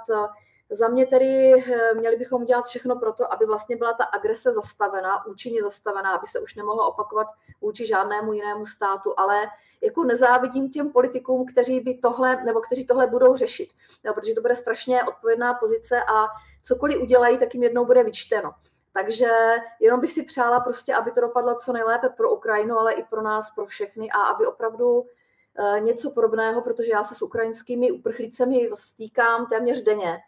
Za 0.73 0.87
mě 0.87 1.05
tedy 1.05 1.53
eh, 1.53 1.93
měli 1.93 2.15
bychom 2.15 2.41
udělat 2.41 2.65
všechno 2.65 2.95
pro 2.95 3.13
to, 3.13 3.33
aby 3.33 3.45
vlastně 3.45 3.75
byla 3.75 3.93
ta 3.93 4.03
agrese 4.03 4.53
zastavena, 4.53 5.25
účinně 5.25 5.61
zastavená, 5.61 6.15
aby 6.15 6.27
se 6.27 6.39
už 6.39 6.55
nemohla 6.55 6.87
opakovat 6.87 7.27
vůči 7.61 7.85
žádnému 7.85 8.33
jinému 8.33 8.65
státu, 8.65 9.13
ale 9.17 9.47
jako 9.81 10.03
nezávidím 10.03 10.69
těm 10.69 10.91
politikům, 10.91 11.45
kteří 11.45 11.79
by 11.79 11.97
tohle, 11.97 12.43
nebo 12.43 12.59
kteří 12.59 12.85
tohle 12.85 13.07
budou 13.07 13.35
řešit, 13.35 13.69
protože 14.15 14.33
to 14.33 14.41
bude 14.41 14.55
strašně 14.55 15.03
odpovědná 15.03 15.53
pozice 15.53 16.03
a 16.03 16.27
cokoliv 16.63 17.01
udělají, 17.01 17.37
tak 17.37 17.53
jim 17.53 17.63
jednou 17.63 17.85
bude 17.85 18.03
vyčteno. 18.03 18.51
Takže 18.93 19.31
jenom 19.79 19.99
bych 19.99 20.11
si 20.11 20.23
přála 20.23 20.59
prostě, 20.59 20.95
aby 20.95 21.11
to 21.11 21.21
dopadlo 21.21 21.55
co 21.55 21.73
nejlépe 21.73 22.09
pro 22.09 22.31
Ukrajinu, 22.31 22.79
ale 22.79 22.93
i 22.93 23.03
pro 23.03 23.21
nás, 23.21 23.51
pro 23.51 23.65
všechny 23.65 24.11
a 24.11 24.21
aby 24.23 24.45
opravdu 24.45 25.05
eh, 25.59 25.79
něco 25.79 26.11
podobného, 26.11 26.61
protože 26.61 26.91
já 26.91 27.03
se 27.03 27.15
s 27.15 27.21
ukrajinskými 27.21 27.91
uprchlícemi 27.91 28.69
stýkám 28.75 29.45
téměř 29.45 29.81
denně, 29.81 30.19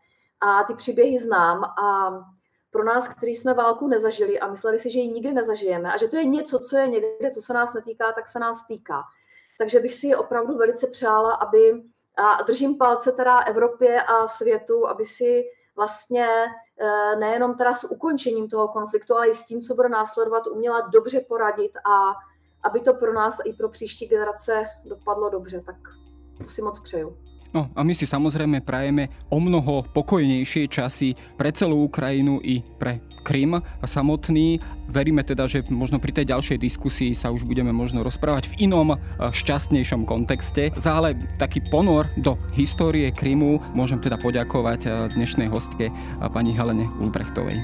a 0.43 0.63
ty 0.63 0.73
příběhy 0.73 1.19
znám 1.19 1.63
a 1.63 2.09
pro 2.71 2.83
nás, 2.83 3.07
kteří 3.07 3.35
jsme 3.35 3.53
válku 3.53 3.87
nezažili 3.87 4.39
a 4.39 4.47
mysleli 4.47 4.79
si, 4.79 4.89
že 4.89 4.99
ji 4.99 5.11
nikdy 5.11 5.33
nezažijeme 5.33 5.93
a 5.93 5.97
že 5.97 6.07
to 6.07 6.15
je 6.15 6.25
něco, 6.25 6.59
co 6.59 6.77
je 6.77 6.87
někde, 6.87 7.29
co 7.33 7.41
se 7.41 7.53
nás 7.53 7.73
netýká, 7.73 8.11
tak 8.11 8.27
se 8.27 8.39
nás 8.39 8.67
týká. 8.67 9.03
Takže 9.57 9.79
bych 9.79 9.93
si 9.93 10.15
opravdu 10.15 10.57
velice 10.57 10.87
přála, 10.87 11.31
aby, 11.33 11.83
a 12.17 12.43
držím 12.43 12.77
palce 12.77 13.11
teda 13.11 13.39
Evropě 13.39 14.03
a 14.03 14.27
světu, 14.27 14.87
aby 14.87 15.05
si 15.05 15.43
vlastně 15.75 16.27
e, 16.79 17.15
nejenom 17.15 17.55
teda 17.55 17.73
s 17.73 17.91
ukončením 17.91 18.49
toho 18.49 18.67
konfliktu, 18.67 19.15
ale 19.15 19.29
i 19.29 19.35
s 19.35 19.43
tím, 19.43 19.61
co 19.61 19.75
bude 19.75 19.89
následovat, 19.89 20.47
uměla 20.47 20.81
dobře 20.81 21.19
poradit 21.19 21.71
a 21.85 22.13
aby 22.63 22.79
to 22.79 22.93
pro 22.93 23.13
nás 23.13 23.37
i 23.45 23.53
pro 23.53 23.69
příští 23.69 24.07
generace 24.07 24.65
dopadlo 24.85 25.29
dobře. 25.29 25.61
Tak 25.65 25.75
to 26.37 26.43
si 26.43 26.61
moc 26.61 26.79
přeju. 26.79 27.17
No 27.53 27.69
a 27.77 27.85
my 27.85 27.93
si 27.93 28.09
samozrejme 28.09 28.65
prajeme 28.65 29.13
o 29.29 29.37
mnoho 29.37 29.85
pokojnejšie 29.93 30.65
časy 30.73 31.13
pre 31.37 31.53
celú 31.53 31.85
Ukrajinu 31.85 32.41
i 32.41 32.65
pre 32.81 32.97
Krym 33.23 33.55
samotný. 33.87 34.59
Veríme 34.91 35.23
teda, 35.23 35.47
že 35.47 35.63
možno 35.71 35.95
pri 35.95 36.11
tej 36.11 36.35
ďalšej 36.35 36.59
diskusii 36.59 37.15
sa 37.15 37.31
už 37.31 37.47
budeme 37.47 37.71
možno 37.71 38.03
rozprávať 38.03 38.51
v 38.51 38.67
inom 38.67 38.99
šťastnejšom 39.21 40.03
kontexte. 40.03 40.75
Za 40.75 40.99
ale 40.99 41.15
taký 41.39 41.63
ponor 41.71 42.11
do 42.19 42.35
histórie 42.51 43.07
Krymu 43.15 43.63
môžem 43.71 44.03
teda 44.03 44.19
poďakovať 44.19 45.13
dnešnej 45.15 45.47
hostke 45.47 45.87
pani 46.35 46.51
Helene 46.51 46.89
Ulbrechtovej. 46.99 47.63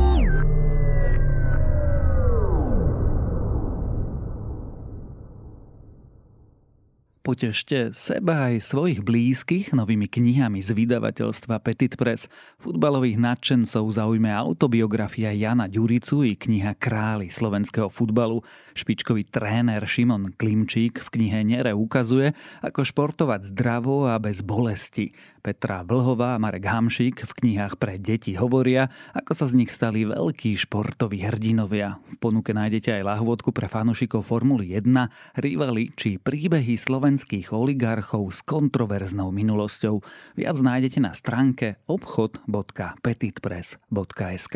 Potešte 7.21 7.93
seba 7.93 8.49
aj 8.49 8.65
svojich 8.65 9.05
blízkych 9.05 9.77
novými 9.77 10.09
knihami 10.09 10.57
z 10.57 10.73
vydavateľstva 10.73 11.61
Petit 11.61 11.93
Press. 11.93 12.25
Futbalových 12.57 13.21
nadšencov 13.21 13.93
zaujme 13.93 14.33
autobiografia 14.33 15.29
Jana 15.29 15.69
Ďuricu 15.69 16.25
i 16.25 16.33
kniha 16.33 16.73
Králi 16.81 17.29
slovenského 17.29 17.93
futbalu. 17.93 18.41
Špičkový 18.71 19.27
tréner 19.27 19.83
Šimon 19.83 20.31
Klimčík 20.35 21.03
v 21.03 21.09
knihe 21.17 21.43
Nere 21.43 21.75
ukazuje, 21.75 22.31
ako 22.63 22.87
športovať 22.87 23.51
zdravo 23.51 24.07
a 24.07 24.15
bez 24.21 24.45
bolesti. 24.45 25.11
Petra 25.41 25.81
Vlhová 25.81 26.37
a 26.37 26.41
Marek 26.41 26.69
Hamšík 26.69 27.25
v 27.25 27.31
knihách 27.33 27.81
pre 27.81 27.97
deti 27.97 28.37
hovoria, 28.37 28.93
ako 29.17 29.33
sa 29.33 29.49
z 29.49 29.57
nich 29.57 29.73
stali 29.73 30.05
veľkí 30.05 30.53
športoví 30.53 31.25
hrdinovia. 31.25 31.97
V 32.13 32.21
ponuke 32.21 32.53
nájdete 32.53 33.01
aj 33.01 33.09
lahvodku 33.09 33.49
pre 33.49 33.65
fanúšikov 33.65 34.21
Formuly 34.21 34.77
1, 34.77 35.41
rivali 35.41 35.89
či 35.97 36.21
príbehy 36.21 36.77
slovenských 36.77 37.49
oligarchov 37.57 38.29
s 38.29 38.45
kontroverznou 38.45 39.33
minulosťou. 39.33 40.05
Viac 40.37 40.61
nájdete 40.61 41.01
na 41.01 41.17
stránke 41.17 41.81
obchod.petitpress.sk. 41.89 44.55